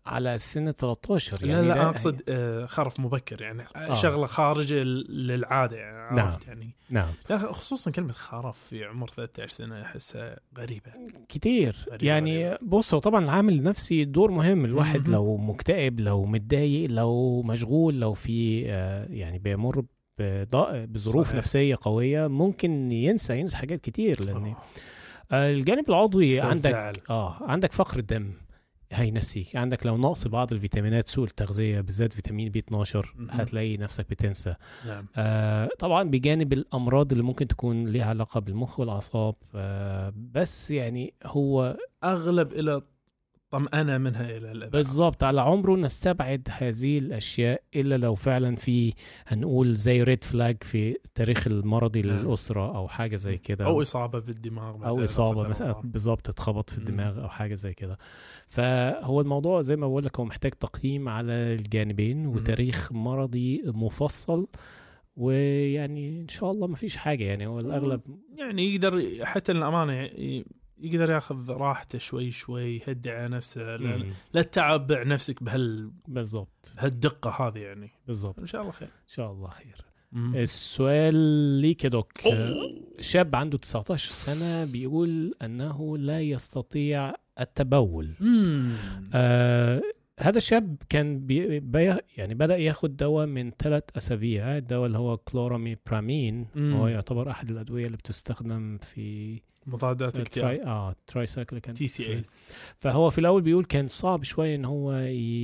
على 0.07 0.39
سن 0.39 0.71
13 0.73 1.39
لا 1.43 1.49
يعني 1.49 1.69
لا 1.69 1.75
ده 1.75 1.81
أنا 1.81 1.89
أقصد 1.91 2.23
آه، 2.29 2.67
خرف 2.67 3.01
مبكر 3.01 3.43
يعني 3.43 3.65
آه. 3.77 3.95
شغلة 3.95 4.27
خارجة 4.27 4.75
للعادة 5.09 5.77
يعني 5.77 6.17
نعم. 6.17 6.27
عرفت 6.27 6.47
يعني 6.49 6.71
نعم 6.91 7.09
لا 7.31 7.53
خصوصا 7.53 7.91
كلمة 7.91 8.13
خرف 8.13 8.59
في 8.59 8.85
عمر 8.85 9.09
13 9.09 9.53
سنة 9.53 9.83
أحسها 9.83 10.37
غريبة 10.59 10.93
غريبة 11.35 11.75
يعني 12.07 12.47
غريبة. 12.49 12.59
بص 12.63 12.95
هو 12.95 13.01
طبعا 13.01 13.25
العامل 13.25 13.53
النفسي 13.55 14.05
دور 14.05 14.31
مهم 14.31 14.65
الواحد 14.65 15.01
مهم. 15.01 15.13
لو 15.13 15.37
مكتئب 15.37 16.01
لو 16.01 16.25
متضايق 16.25 16.91
لو 16.91 17.43
مشغول 17.43 18.01
لو 18.01 18.15
في 18.15 18.65
آه، 18.69 19.07
يعني 19.11 19.39
بيمر 19.39 19.85
بظروف 20.19 21.27
صحيح. 21.27 21.39
نفسية 21.39 21.79
قوية 21.83 22.27
ممكن 22.27 22.93
ينسى 22.93 23.39
ينسى 23.39 23.57
حاجات 23.57 23.81
كتير 23.81 24.25
لأن 24.25 24.55
آه. 25.33 25.51
الجانب 25.53 25.89
العضوي 25.89 26.41
عندك. 26.41 27.03
آه 27.11 27.37
عندك 27.41 27.73
فقر 27.73 27.99
الدم 27.99 28.31
هينسيك. 28.95 29.57
عندك 29.57 29.87
لو 29.87 29.97
نقص 29.97 30.27
بعض 30.29 30.53
الفيتامينات 30.53 31.09
سوء 31.09 31.25
التغذية 31.25 31.81
بالذات 31.81 32.13
فيتامين 32.13 32.49
B 32.49 32.59
12 32.59 33.15
مهم. 33.17 33.31
هتلاقي 33.31 33.77
نفسك 33.77 34.11
بتنسى. 34.11 34.55
نعم. 34.87 35.07
آه 35.17 35.69
طبعا 35.79 36.03
بجانب 36.11 36.53
الأمراض 36.53 37.13
اللي 37.13 37.25
ممكن 37.25 37.47
تكون 37.49 37.87
ليها 37.89 38.05
علاقة 38.05 38.41
بالمخ 38.41 38.81
والأعصاب 38.81 39.35
آه 39.55 40.13
بس 40.33 40.71
يعني 40.71 41.15
هو 41.25 41.77
أغلب 42.05 42.53
إلى 42.53 42.83
طمأنة 43.51 43.99
منها 43.99 44.37
إلى 44.37 44.53
الاذى 44.53 44.71
بالظبط 44.71 45.25
على 45.25 45.41
عمره 45.41 45.77
نستبعد 45.77 46.49
هذه 46.51 46.99
الأشياء 46.99 47.63
إلا 47.77 47.97
لو 47.97 48.15
فعلا 48.15 48.57
في 48.57 48.93
هنقول 49.27 49.77
زي 49.77 50.03
red 50.03 50.25
flag 50.25 50.63
في 50.63 50.91
التاريخ 51.05 51.47
المرضي 51.47 52.03
نعم. 52.03 52.19
للأسرة 52.19 52.77
أو 52.77 52.89
حاجة 52.89 53.17
زي 53.17 53.39
كده. 53.39 53.65
بالدماغ 54.21 54.87
أو 54.87 54.97
مثلاً، 54.97 55.05
إصابة 55.05 55.35
لا 55.35 55.41
قدر 55.43 55.51
مثلا 55.51 55.71
الله. 55.71 55.83
بالظبط 55.83 56.29
اتخبط 56.29 56.71
في. 56.71 56.79
الدماغ 56.79 57.23
أو 57.23 57.29
حاجة 57.29 57.55
زي 57.55 57.75
كده. 57.75 57.99
فهو 58.49 59.21
الموضوع 59.21 59.63
زي 59.63 59.77
ما 59.77 59.87
بقول 59.89 60.05
لك 60.05 60.21
هو 60.21 60.25
محتاج 60.25 60.53
تقييم 60.53 61.09
على 61.09 61.33
الجانبين 61.33 62.27
وتاريخ 62.27 62.93
مرضي 62.93 63.63
مفصل. 63.67 64.47
ويعني 65.17 66.21
إن 66.21 66.29
شاء 66.29 66.51
الله 66.51 66.67
ما 66.67 66.77
فيش 66.77 66.97
حاجة 66.97 67.25
يعني 67.25 67.47
هو 67.47 67.59
الأغلب 67.59 68.01
يعني 68.39 68.75
يقدر 68.75 69.25
حتى 69.25 69.53
للأمانة 69.53 70.11
يقدر 70.79 71.11
ياخذ 71.11 71.51
راحته 71.51 71.99
شوي 71.99 72.31
شوي 72.31 72.77
يهدي 72.77 73.11
على 73.11 73.29
نفسه 73.29 73.77
لا. 73.77 74.05
لا 74.33 74.43
تتعب 74.43 74.93
نفسك 74.93 75.43
بهال 75.43 75.91
بالظبط 76.09 76.73
بهالدقة 76.77 77.31
هذه 77.49 77.59
يعني 77.59 77.91
بالظبط 78.07 78.39
إن 78.39 78.47
شاء 78.47 78.61
الله 78.61 78.73
خير 78.73 78.89
إن 78.89 79.09
شاء 79.09 79.33
الله 79.33 79.49
خير 79.49 79.77
مم. 80.13 80.35
السؤال 80.37 81.15
ليك 81.61 81.85
يا 81.85 81.89
Doc. 81.89 82.13
شاب 83.01 83.37
عنده 83.37 83.59
19 83.59 84.11
سنة 84.11 84.73
بيقول 84.73 85.35
أنه 85.43 85.99
لا 85.99 86.21
يستطيع 86.21 87.13
التبول 87.41 88.15
مم. 88.21 88.73
آه 89.15 89.83
هذا 90.21 90.39
الشاب 90.39 90.77
كان 90.89 91.27
بي 91.27 91.61
بي 91.61 91.97
يعني 92.17 92.35
بدأ 92.35 92.57
ياخد 92.57 92.97
دواء 92.97 93.27
من 93.27 93.51
ثلاث 93.59 93.85
أسابيع 93.97 94.57
الدواء 94.57 94.87
اللي 94.87 94.99
هو 94.99 95.17
clomipramine 95.17 96.47
مم. 96.55 96.73
هو 96.75 96.89
يعتبر 96.89 97.31
أحد 97.31 97.51
الأدوية 97.51 97.87
اللي 97.87 97.97
بتستخدم 97.97 98.79
في 98.79 99.41
مضادات 99.67 100.17
الاكتئاب. 100.17 100.45
tri 100.45 100.63
آه 100.67 100.95
tricyclic 101.07 101.71
TCAs 101.71 102.55
فهو 102.79 103.11
في 103.11 103.19
الأول 103.19 103.43
بيقول 103.43 103.65
كان 103.65 103.89
صعب 103.89 104.23
شوية 104.25 104.55
إن 104.55 104.65
هو 104.65 104.93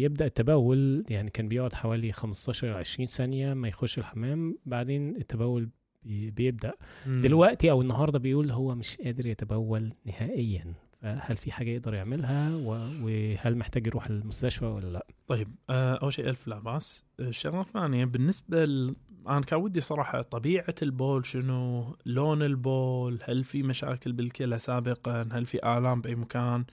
يبدأ 0.02 0.26
التبول 0.26 1.04
يعني 1.08 1.30
كان 1.30 1.48
بيقعد 1.48 1.72
حوالي 1.74 2.12
15 2.12 2.72
20 2.76 3.06
ثانية 3.06 3.54
ما 3.54 3.68
يخش 3.68 3.98
الحمام 3.98 4.58
بعدين 4.66 5.16
التبول 5.16 5.68
بي- 6.02 6.30
بيبدأ. 6.30 6.72
دلوقتي 7.06 7.70
أو 7.70 7.82
النهارده 7.82 8.18
بيقول 8.18 8.50
هو 8.50 8.74
مش 8.74 8.96
قادر 8.96 9.26
يتبول 9.26 9.92
نهائيا. 10.04 10.74
فهل 11.00 11.36
في 11.36 11.52
حاجة 11.52 11.70
يقدر 11.70 11.94
يعملها؟ 11.94 12.56
وهل 13.02 13.56
محتاج 13.58 13.86
يروح 13.86 14.06
المستشفى 14.06 14.64
ولا 14.64 14.86
لأ؟ 14.86 15.06
طيب 15.26 15.48
آه، 15.70 15.94
أول 15.94 16.12
شيء 16.12 16.28
ألف 16.28 16.48
لا 16.48 16.58
باس 16.58 17.04
آه، 17.20 17.28
الشغلة 17.28 17.60
الثانية 17.60 18.04
بالنسبة 18.04 18.64
ل... 18.64 18.96
أنا 19.28 19.40
كان 19.40 19.60
ودي 19.60 19.80
صراحة 19.80 20.22
طبيعة 20.22 20.74
البول 20.82 21.26
شنو؟ 21.26 21.96
لون 22.06 22.42
البول 22.42 23.18
هل 23.24 23.44
في 23.44 23.62
مشاكل 23.62 24.12
بالكلى 24.12 24.58
سابقا؟ 24.58 25.28
هل 25.32 25.46
في 25.46 25.78
آلام 25.78 26.00
بأي 26.00 26.14
مكان؟ 26.14 26.64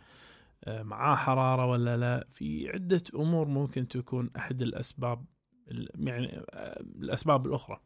معاه 0.68 1.16
حرارة 1.16 1.66
ولا 1.66 1.98
لأ؟ 1.98 2.28
في 2.30 2.70
عدة 2.70 3.04
أمور 3.16 3.48
ممكن 3.48 3.88
تكون 3.88 4.30
أحد 4.38 4.62
الأسباب 4.62 5.26
ال- 5.72 6.08
يعني 6.08 6.38
آه، 6.50 6.80
الأسباب 6.82 7.48
الأخرى. 7.48 7.80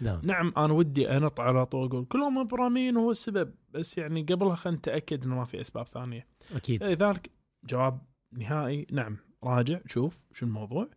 نعم. 0.00 0.20
نعم 0.22 0.52
أنا 0.56 0.72
ودي 0.72 1.16
أنط 1.16 1.40
على 1.40 1.66
طول 1.66 1.86
أقول 1.86 2.04
كلهم 2.04 2.44
برامين 2.46 2.96
هو 2.96 3.10
السبب 3.10 3.54
بس 3.70 3.98
يعني 3.98 4.22
قبلها 4.22 4.54
خلينا 4.54 4.78
نتأكد 4.78 5.24
إنه 5.24 5.36
ما 5.36 5.44
في 5.44 5.60
أسباب 5.60 5.86
ثانية. 5.86 6.26
أكيد. 6.54 6.82
لذلك 6.84 7.30
جواب 7.64 8.00
نهائي 8.32 8.86
نعم 8.92 9.16
راجع 9.44 9.80
شوف 9.86 10.22
شو 10.32 10.46
الموضوع. 10.46 10.88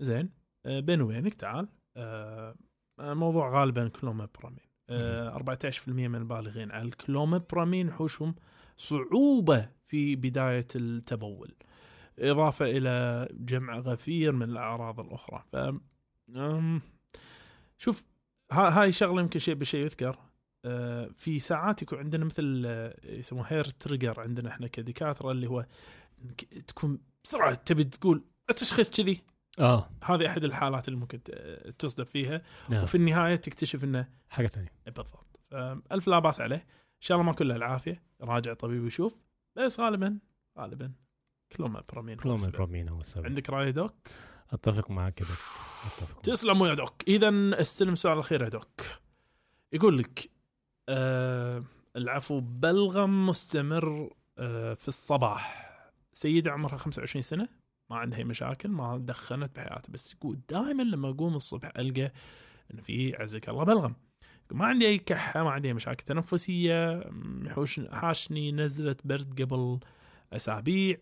زين 0.00 0.30
آه، 0.66 0.80
بيني 0.80 1.02
وبينك 1.02 1.34
تعال 1.34 1.68
آه، 1.96 2.54
الموضوع 3.00 3.60
غالبا 3.60 3.88
كلومبرامين 3.88 4.70
آه، 4.90 5.36
14% 5.36 5.88
من 5.88 6.14
البالغين 6.14 6.70
على 6.70 6.82
الكلومبرامين 6.82 7.88
يحوشهم 7.88 8.34
صعوبة 8.76 9.68
في 9.88 10.16
بداية 10.16 10.66
التبول. 10.76 11.54
إضافة 12.18 12.66
إلى 12.66 13.28
جمع 13.32 13.78
غفير 13.78 14.32
من 14.32 14.42
الأعراض 14.42 15.00
الأخرى. 15.00 15.44
ف 15.52 15.56
شوف 17.78 18.06
هاي 18.52 18.92
شغلة 18.92 19.20
يمكن 19.22 19.38
شيء 19.38 19.54
بشيء 19.54 19.84
يذكر. 19.84 20.18
آه، 20.64 21.10
في 21.16 21.38
ساعات 21.38 21.82
يكون 21.82 21.98
عندنا 21.98 22.24
مثل 22.24 22.62
آه، 22.66 22.96
يسموه 23.04 23.44
hair 23.48 23.64
trigger 23.64 24.20
عندنا 24.20 24.48
إحنا 24.50 24.66
كدكاترة 24.66 25.30
اللي 25.30 25.46
هو 25.46 25.66
تكون 26.66 26.98
بسرعة 27.24 27.54
تبي 27.54 27.84
تقول 27.84 28.24
التشخيص 28.50 28.90
كذي 28.90 29.22
آه. 29.58 29.90
هذه 30.04 30.26
أحد 30.26 30.44
الحالات 30.44 30.88
اللي 30.88 30.98
ممكن 31.00 31.22
ت- 31.22 31.30
تصدف 31.78 32.10
فيها. 32.10 32.42
نعم. 32.68 32.82
وفي 32.82 32.94
النهاية 32.94 33.36
تكتشف 33.36 33.84
إنه 33.84 34.08
حاجة 34.28 34.46
ثانية. 34.46 34.72
بالضبط. 34.86 35.40
ألف 35.92 36.08
لا 36.08 36.18
بأس 36.18 36.40
عليه. 36.40 36.56
إن 36.66 37.00
شاء 37.00 37.16
الله 37.18 37.26
ما 37.30 37.36
كله 37.36 37.56
العافية. 37.56 38.02
راجع 38.20 38.54
طبيب 38.54 38.86
يشوف 38.86 39.16
بس 39.58 39.80
غالبا 39.80 40.18
غالبا 40.58 40.92
كلهم 41.56 41.80
برامين 41.92 42.16
هو 42.18 42.22
كلهم 42.22 42.34
السبب. 42.34 42.48
البرومين 42.54 42.88
هو 42.88 43.00
السبب 43.00 43.26
عندك 43.26 43.50
رأي 43.50 43.72
دوك؟ 43.72 43.94
أتفق 44.52 44.90
معك 44.90 45.14
كده 45.14 45.28
معك. 45.28 46.20
تسلموا 46.22 46.68
يا 46.68 46.74
دوك. 46.74 46.94
اذا 47.08 47.30
استلم 47.60 47.92
السؤال 47.92 48.14
الأخير 48.14 48.42
يا 48.42 48.48
دوك. 48.48 48.80
يقول 49.72 49.98
لك 49.98 50.30
آه 50.88 51.64
العفو 51.96 52.40
بلغم 52.40 53.26
مستمر 53.26 54.10
آه 54.38 54.74
في 54.74 54.88
الصباح. 54.88 55.70
سيدة 56.12 56.52
عمرها 56.52 56.76
25 56.76 57.22
سنة. 57.22 57.48
ما 57.90 57.96
عندها 57.96 58.18
أي 58.18 58.24
مشاكل 58.24 58.68
ما 58.68 58.98
دخنت 58.98 59.56
بحياتها. 59.56 59.92
بس 59.92 60.10
تقول 60.10 60.38
دائما 60.48 60.82
لما 60.82 61.10
أقوم 61.10 61.34
الصبح 61.34 61.72
ألقى 61.78 62.12
انه 62.70 62.82
في 62.82 63.16
عزك 63.16 63.48
الله 63.48 63.64
بلغم. 63.64 63.94
ما 64.52 64.66
عندي 64.66 64.86
أي 64.86 64.98
كحة 64.98 65.42
ما 65.42 65.50
عندي 65.50 65.68
أي 65.68 65.74
مشاكل 65.74 66.04
تنفسية. 66.04 67.04
محوش 67.10 67.80
حاشني 67.80 68.52
نزله 68.52 68.96
برد 69.04 69.42
قبل 69.42 69.80
أسابيع. 70.32 70.98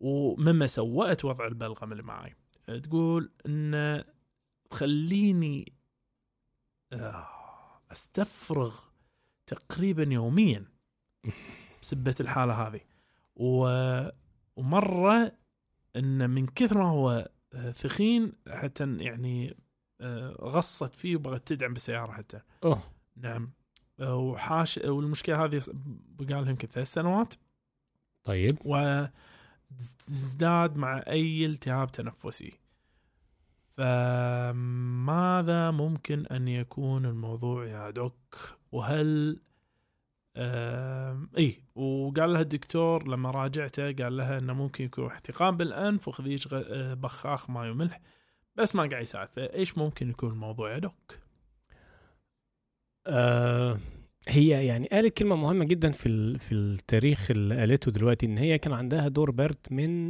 ومما 0.00 0.66
سوأت 0.66 1.24
وضع 1.24 1.46
البلغم 1.46 1.92
اللي 1.92 2.02
معي. 2.02 2.34
تقول 2.66 3.30
إن 3.46 4.04
تخليني 4.70 5.72
آه، 6.92 7.26
أستفرغ 7.92 8.80
تقريبا 9.46 10.02
يوميا 10.02 10.64
بسبة 11.82 12.14
الحالة 12.20 12.52
هذه. 12.52 12.80
و... 13.36 13.68
ومرة 14.56 15.32
إن 15.96 16.30
من 16.30 16.46
كثر 16.46 16.78
ما 16.78 16.88
هو 16.88 17.28
آه، 17.54 17.70
ثخين 17.70 18.32
حتى 18.48 18.96
يعني 18.96 19.56
آه، 20.00 20.36
غصت 20.40 20.94
فيه 20.94 21.16
وبغت 21.16 21.48
تدعم 21.48 21.72
بالسيارة 21.72 22.12
حتى. 22.12 22.40
أوه. 22.64 22.82
نعم. 23.16 23.52
وحاش 24.00 24.78
والمشكلة 24.78 25.44
هذه 25.44 25.62
بقى 26.18 26.42
لها 26.42 26.50
يمكن 26.50 26.68
ثلاث 26.68 26.92
سنوات. 26.92 27.34
طيب. 28.24 28.58
وازداد 29.78 30.76
مع 30.76 31.02
أي 31.08 31.46
التهاب 31.46 31.92
تنفسي. 31.92 32.52
فماذا 33.70 35.70
ممكن 35.70 36.26
أن 36.26 36.48
يكون 36.48 37.06
الموضوع 37.06 37.66
يا 37.66 37.90
دوك؟ 37.90 38.36
وهل 38.72 39.40
آم، 40.36 41.30
إي 41.38 41.64
وقال 41.74 42.32
لها 42.32 42.40
الدكتور 42.40 43.08
لما 43.08 43.30
راجعته 43.30 43.92
قال 43.92 44.16
لها 44.16 44.38
إنه 44.38 44.52
ممكن 44.52 44.84
يكون 44.84 45.06
احتقان 45.06 45.56
بالأنف 45.56 46.08
وخذيج 46.08 46.48
غ- 46.48 46.64
آه، 46.66 46.94
بخاخ 46.94 47.50
ماي 47.50 47.70
وملح 47.70 48.00
بس 48.56 48.74
ما 48.74 48.88
قاعد 48.88 49.02
يساعد. 49.02 49.28
فإيش 49.32 49.78
ممكن 49.78 50.10
يكون 50.10 50.30
الموضوع 50.32 50.72
يا 50.72 50.78
دوك؟ 50.78 51.18
آه 53.06 53.78
هي 54.28 54.66
يعني 54.66 54.86
قالت 54.86 55.16
كلمة 55.18 55.36
مهمة 55.36 55.64
جدا 55.64 55.90
في 55.90 56.38
في 56.38 56.52
التاريخ 56.52 57.30
اللي 57.30 57.56
قالته 57.58 57.90
دلوقتي 57.90 58.26
إن 58.26 58.38
هي 58.38 58.58
كان 58.58 58.72
عندها 58.72 59.08
دور 59.08 59.30
برد 59.30 59.56
من 59.70 60.08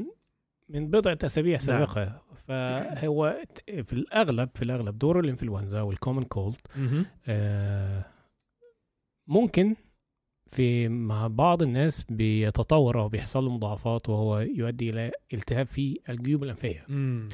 من 0.68 0.90
بضعة 0.90 1.18
أسابيع 1.22 1.58
سابقة. 1.58 2.22
فهو 2.48 3.42
ت- 3.54 3.70
في 3.80 3.92
الأغلب 3.92 4.48
في 4.54 4.62
الأغلب 4.62 4.98
دور 4.98 5.20
الإنفلونزا 5.20 5.80
والكومن 5.80 6.24
كولد 6.24 6.56
آه 7.26 8.04
ممكن 9.26 9.74
في 10.46 10.88
مع 10.88 11.26
بعض 11.26 11.62
الناس 11.62 12.02
بيتطور 12.02 13.00
أو 13.00 13.08
بيحصل 13.08 13.44
له 13.44 13.50
مضاعفات 13.50 14.08
وهو 14.08 14.38
يؤدي 14.40 14.90
إلى 14.90 15.12
التهاب 15.34 15.66
في 15.66 16.00
الجيوب 16.08 16.44
الأنفية. 16.44 16.84
امم 16.88 17.28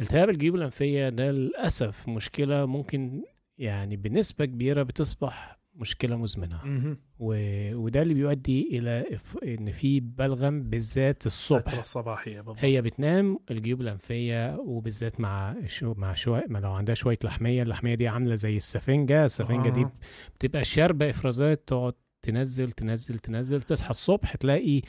التهاب 0.00 0.28
الجيوب 0.30 0.54
الأنفية 0.56 1.08
ده 1.08 1.30
للأسف 1.30 2.08
مشكلة 2.08 2.66
ممكن 2.66 3.22
يعني 3.58 3.96
بنسبة 3.96 4.44
كبيرة 4.44 4.82
بتصبح 4.82 5.58
مشكلة 5.76 6.16
مزمنة. 6.16 6.60
مهم. 6.64 6.98
و... 7.18 7.34
وده 7.74 8.02
اللي 8.02 8.14
بيؤدي 8.14 8.78
إلى 8.78 9.04
إف... 9.14 9.36
إن 9.44 9.70
في 9.70 10.00
بلغم 10.00 10.62
بالذات 10.62 11.26
الصبح. 11.26 11.78
الصباحية 11.78 12.40
بالضبط. 12.40 12.56
هي 12.64 12.82
بتنام 12.82 13.38
الجيوب 13.50 13.80
الأنفية 13.80 14.56
وبالذات 14.56 15.20
مع 15.20 15.54
شو 15.66 15.94
مع 15.96 16.14
شوية 16.14 16.44
ما 16.48 16.58
لو 16.58 16.72
عندها 16.72 16.94
شوية 16.94 17.18
لحمية 17.24 17.62
اللحمية 17.62 17.94
دي 17.94 18.08
عاملة 18.08 18.34
زي 18.34 18.56
السفنجة. 18.56 19.24
السفنجة 19.24 19.68
دي 19.68 19.80
آه. 19.82 19.92
بتبقى 20.34 20.64
شاربة 20.64 21.10
إفرازات 21.10 21.62
تقعد 21.66 21.94
تنزل 22.22 22.72
تنزل 22.72 23.18
تنزل 23.18 23.62
تصحى 23.62 23.90
الصبح 23.90 24.34
تلاقي 24.36 24.82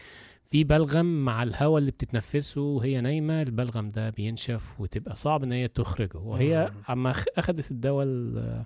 في 0.46 0.64
بلغم 0.64 1.26
مع 1.26 1.44
الهواء 1.44 1.78
اللي 1.80 1.92
بتتنفسه 1.92 2.62
وهي 2.62 3.02
نايمة. 3.02 3.42
البلغم 3.42 3.90
ده 3.92 4.10
بينشف 4.10 4.80
وتبقى 4.80 5.16
صعب 5.16 5.44
إن 5.44 5.52
هي 5.52 5.68
تخرجه. 5.68 6.18
وهي. 6.18 6.72
أما 6.90 7.14
اخذت 7.38 7.72
الدواء 7.72 8.06
ال- 8.08 8.66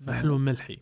محلول 0.00 0.40
ملحي. 0.40 0.78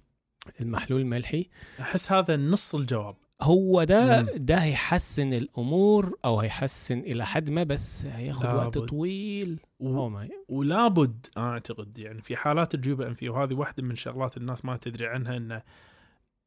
المحلول 0.61 1.01
الملحي 1.01 1.46
أحس 1.80 2.12
هذا 2.12 2.36
نص 2.36 2.74
الجواب 2.74 3.16
هو 3.42 3.84
ده 3.84 4.22
مم. 4.22 4.28
ده 4.36 4.57
هيحسن 4.57 5.32
الأمور 5.32 6.18
أو 6.24 6.40
هيحسن 6.40 6.99
إلى 6.99 7.26
حد 7.26 7.51
ما 7.51 7.62
بس 7.64 8.07
هياخد 8.07 8.46
وقت. 8.46 8.78
طويل 8.78 9.61
و... 9.80 10.09
ما 10.09 10.28
ولابد 10.49 11.26
أعتقد 11.36 11.99
يعني 11.99 12.22
في 12.22 12.36
حالات 12.36 12.74
الجيوب 12.74 13.01
الانفيه 13.01 13.30
وهذه 13.30 13.55
واحدة 13.55 13.82
من 13.82 13.96
شغلات 13.96 14.36
الناس 14.36 14.64
ما 14.64 14.76
تدري 14.76 15.07
عنها 15.07 15.36
ان 15.36 15.62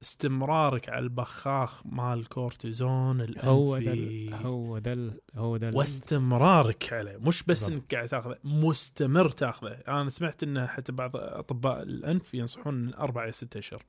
استمرارك 0.04 0.90
على 0.90 1.00
البخاخ 1.00 1.86
مال 1.86 2.20
الكورتيزون 2.20 3.22
الانفي 3.22 3.48
هو 3.48 3.78
ده 3.78 4.38
هو 4.38 4.78
ده 4.78 5.14
هو 5.36 5.58
ده 5.58 5.72
واستمرارك 5.74 6.94
عليه. 6.94 7.18
مش 7.18 7.44
بس 7.44 7.64
بالضبط. 7.64 7.72
إنك 7.72 7.96
قاعد 7.96 8.08
تاخذه 8.08 8.38
مستمر 8.44 9.30
تاخذه. 9.30 9.72
أنا 9.72 10.10
سمعت 10.10 10.44
إن 10.44 10.68
حتى 10.68 10.92
بعض 10.92 11.12
أطباء 11.16 11.84
الانف 11.84 12.34
ينصحون 12.34 12.74
من 12.74 12.94
أربع 12.94 13.24
إلى 13.24 13.32
ست 13.32 13.58
أشهر. 13.58 13.84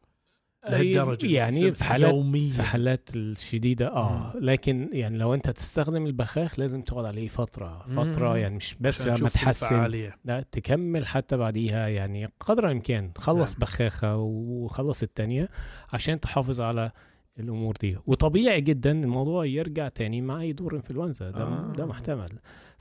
لهالدرجة 0.70 1.26
يعني 1.26 1.72
في 1.72 1.84
حالات 1.84 2.14
يوميا. 2.14 2.50
في 2.50 2.62
حالات 2.62 3.08
الشديدة 3.16 3.88
آه. 3.88 4.32
لكن 4.40 4.88
يعني 4.92 5.18
لو 5.18 5.34
أنت 5.34 5.50
تستخدم 5.50 6.06
البخاخ 6.06 6.58
لازم 6.58 6.82
تقعد 6.82 7.04
عليه 7.04 7.28
فترة. 7.28 7.84
فترة 7.96 8.28
مم. 8.30 8.36
يعني 8.36 8.56
مش 8.56 8.76
بس 8.80 9.06
لما 9.06 9.28
تحسن. 9.28 10.12
لا 10.24 10.44
تكمل 10.50 11.06
حتى 11.06 11.36
بعديها 11.36 11.88
يعني 11.88 12.28
قدر 12.40 12.66
الإمكان. 12.66 13.10
خلص 13.16 13.50
نعم. 13.50 13.60
بخاخة 13.60 14.16
وخلص 14.16 15.02
التانية 15.02 15.48
عشان 15.92 16.20
تحافظ 16.20 16.60
على 16.60 16.90
الأمور 17.38 17.74
دي. 17.80 17.96
وطبيعي 18.06 18.60
جدا 18.60 18.90
الموضوع 18.90 19.44
يرجع 19.44 19.88
تاني 19.88 20.20
مع 20.20 20.40
أي 20.40 20.52
دور 20.52 20.76
إنفلونزا. 20.76 21.30
ده 21.30 21.42
آه. 21.42 21.72
ده 21.76 21.86
محتمل. 21.86 22.28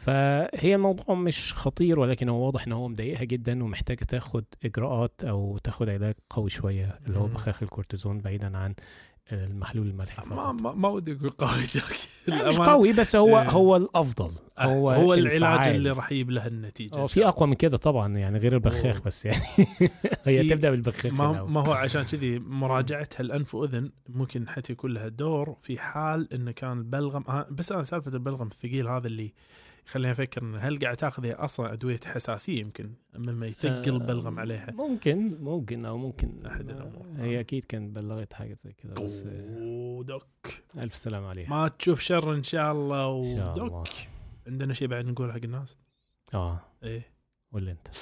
فهي 0.02 0.76
الموضوع 0.76 1.16
مش 1.16 1.54
خطير 1.54 2.00
ولكن 2.00 2.30
هو 2.30 2.46
واضح 2.46 2.68
إن 2.68 2.74
هو 2.74 2.88
مضايقها 2.88 3.24
جدا 3.24 3.64
ومحتاجة 3.64 4.04
تاخد 4.04 4.44
إجراءات 4.66 5.24
أو 5.24 5.58
تاخد 5.58 5.90
علاج 5.90 6.16
قوي 6.30 6.50
شوية 6.50 7.00
اللي 7.08 7.20
هو. 7.20 7.28
بخاخ 7.28 7.64
الكورتيزون 7.64 8.22
بعيدا 8.22 8.58
عن 8.58 8.74
المحلول 9.32 9.88
الملحي 9.88 10.26
ما. 10.26 10.52
ما, 10.52 10.74
ما 10.74 10.90
ودي 10.90 11.14
أقول 11.14 11.30
قوي 11.30 11.50
يعني 12.28 12.50
مش 12.50 12.58
قوي 12.58 12.94
بس 12.94 13.16
هو 13.16 13.40
إيه. 13.40 13.50
هو 13.50 13.76
الأفضل 13.76 14.32
آه، 14.58 14.66
هو 14.66 14.92
هو 14.92 15.14
العلاج. 15.14 15.76
اللي 15.76 15.92
راح 15.92 16.12
يجيب 16.12 16.32
له 16.32 16.48
النتيجة 16.48 16.96
هو 16.96 17.02
إن 17.02 17.08
في 17.08 17.28
أقوى 17.28 17.48
من 17.48 17.54
كده 17.54 17.78
طبعا 17.78 18.18
يعني 18.18 18.40
غير 18.40 18.54
البخاخ 18.54 18.96
أوه. 18.96 19.06
بس 19.06 19.26
يعني 19.26 19.42
هي 20.26 20.50
تبدأ 20.50 20.72
بالبخاخ 20.72 21.14
ما. 21.14 21.44
ما 21.44 21.68
هو 21.68 21.72
عشان 21.72 22.04
كذي 22.04 22.40
مراجعه 22.40 23.10
الأنف 23.20 23.56
وأذن 23.56 23.92
ممكن 24.10 24.50
حتى 24.50 24.74
يكون 24.74 24.94
لها 24.94 25.08
دور 25.08 25.56
في 25.60 25.80
حال 25.80 26.34
انه 26.34 26.52
كان 26.52 26.78
البلغم 26.78 27.24
آه، 27.28 27.48
بس 27.52 27.72
أنا 27.72 27.84
سالفة 27.84 28.12
البلغم 28.12 28.48
الثقيل 28.48 28.88
هذا 28.88 29.08
اللي 29.08 29.34
خليني 29.86 30.12
أفكر 30.12 30.42
إن 30.42 30.56
هل 30.56 30.80
قاعد 30.80 30.98
تاخذ 30.98 31.26
هي 31.26 31.34
أصلا 31.34 31.74
أدوية 31.74 32.00
حساسية 32.06 32.60
يمكن 32.60 32.94
مما 33.16 33.48
يثقل 33.48 34.02
آه، 34.02 34.06
بلغم 34.06 34.40
عليها؟ 34.40 34.72
ممكن 34.72 35.38
ممكن 35.42 35.86
أو 35.86 35.98
ممكن 35.98 36.46
أحد 36.46 36.70
الأمور. 36.70 37.06
هي 37.18 37.40
أكيد 37.40 37.66
كانت 37.66 37.96
بلغت 37.96 38.34
حاجة 38.34 38.54
زي 38.54 38.74
كذا 38.74 38.94
بس 38.94 39.24
آه، 39.28 40.04
دوك. 40.04 40.26
ألف 40.78 40.96
سلام 40.96 41.26
عليها. 41.26 41.50
ما 41.50 41.68
تشوف 41.68 42.00
شر 42.00 42.34
إن 42.34 42.44
شاء 42.44 42.72
الله 42.72 43.08
ودوك. 43.08 43.88
عندنا 44.48 44.74
شيء 44.74 44.88
بعد 44.88 45.06
نقول 45.06 45.32
حق 45.32 45.40
الناس؟ 45.44 45.76
آه. 46.34 46.60
إيه. 46.84 47.12
لي 47.54 47.72
أنت؟ 47.72 47.88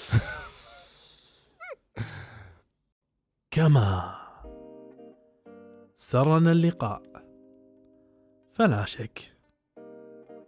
كما 3.52 4.16
سرنا 5.96 6.52
اللقاء 6.52 7.02
فلا 8.54 8.86
شك 8.86 9.39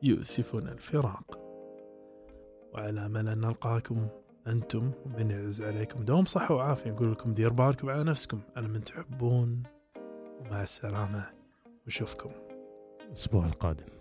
يؤسفنا 0.03 0.71
الفراق. 0.71 1.39
وعلى 2.73 3.05
امل 3.05 3.29
ان 3.29 3.41
نلقاكم 3.41 4.07
أنتم 4.47 4.91
ومن 5.05 5.31
يعز 5.31 5.61
عليكم 5.61 6.05
دوم 6.05 6.25
صحة 6.25 6.55
وعافية. 6.55 6.91
نقول 6.91 7.11
لكم 7.11 7.33
دير 7.33 7.53
بالكم 7.53 7.89
على 7.89 8.03
نفسكم. 8.03 8.39
على 8.55 8.67
من 8.67 8.83
تحبون. 8.83 9.63
ومع 10.39 10.61
السلامة. 10.61 11.25
وشوفكم 11.87 12.31
الأسبوع 13.07 13.45
القادم. 13.45 14.00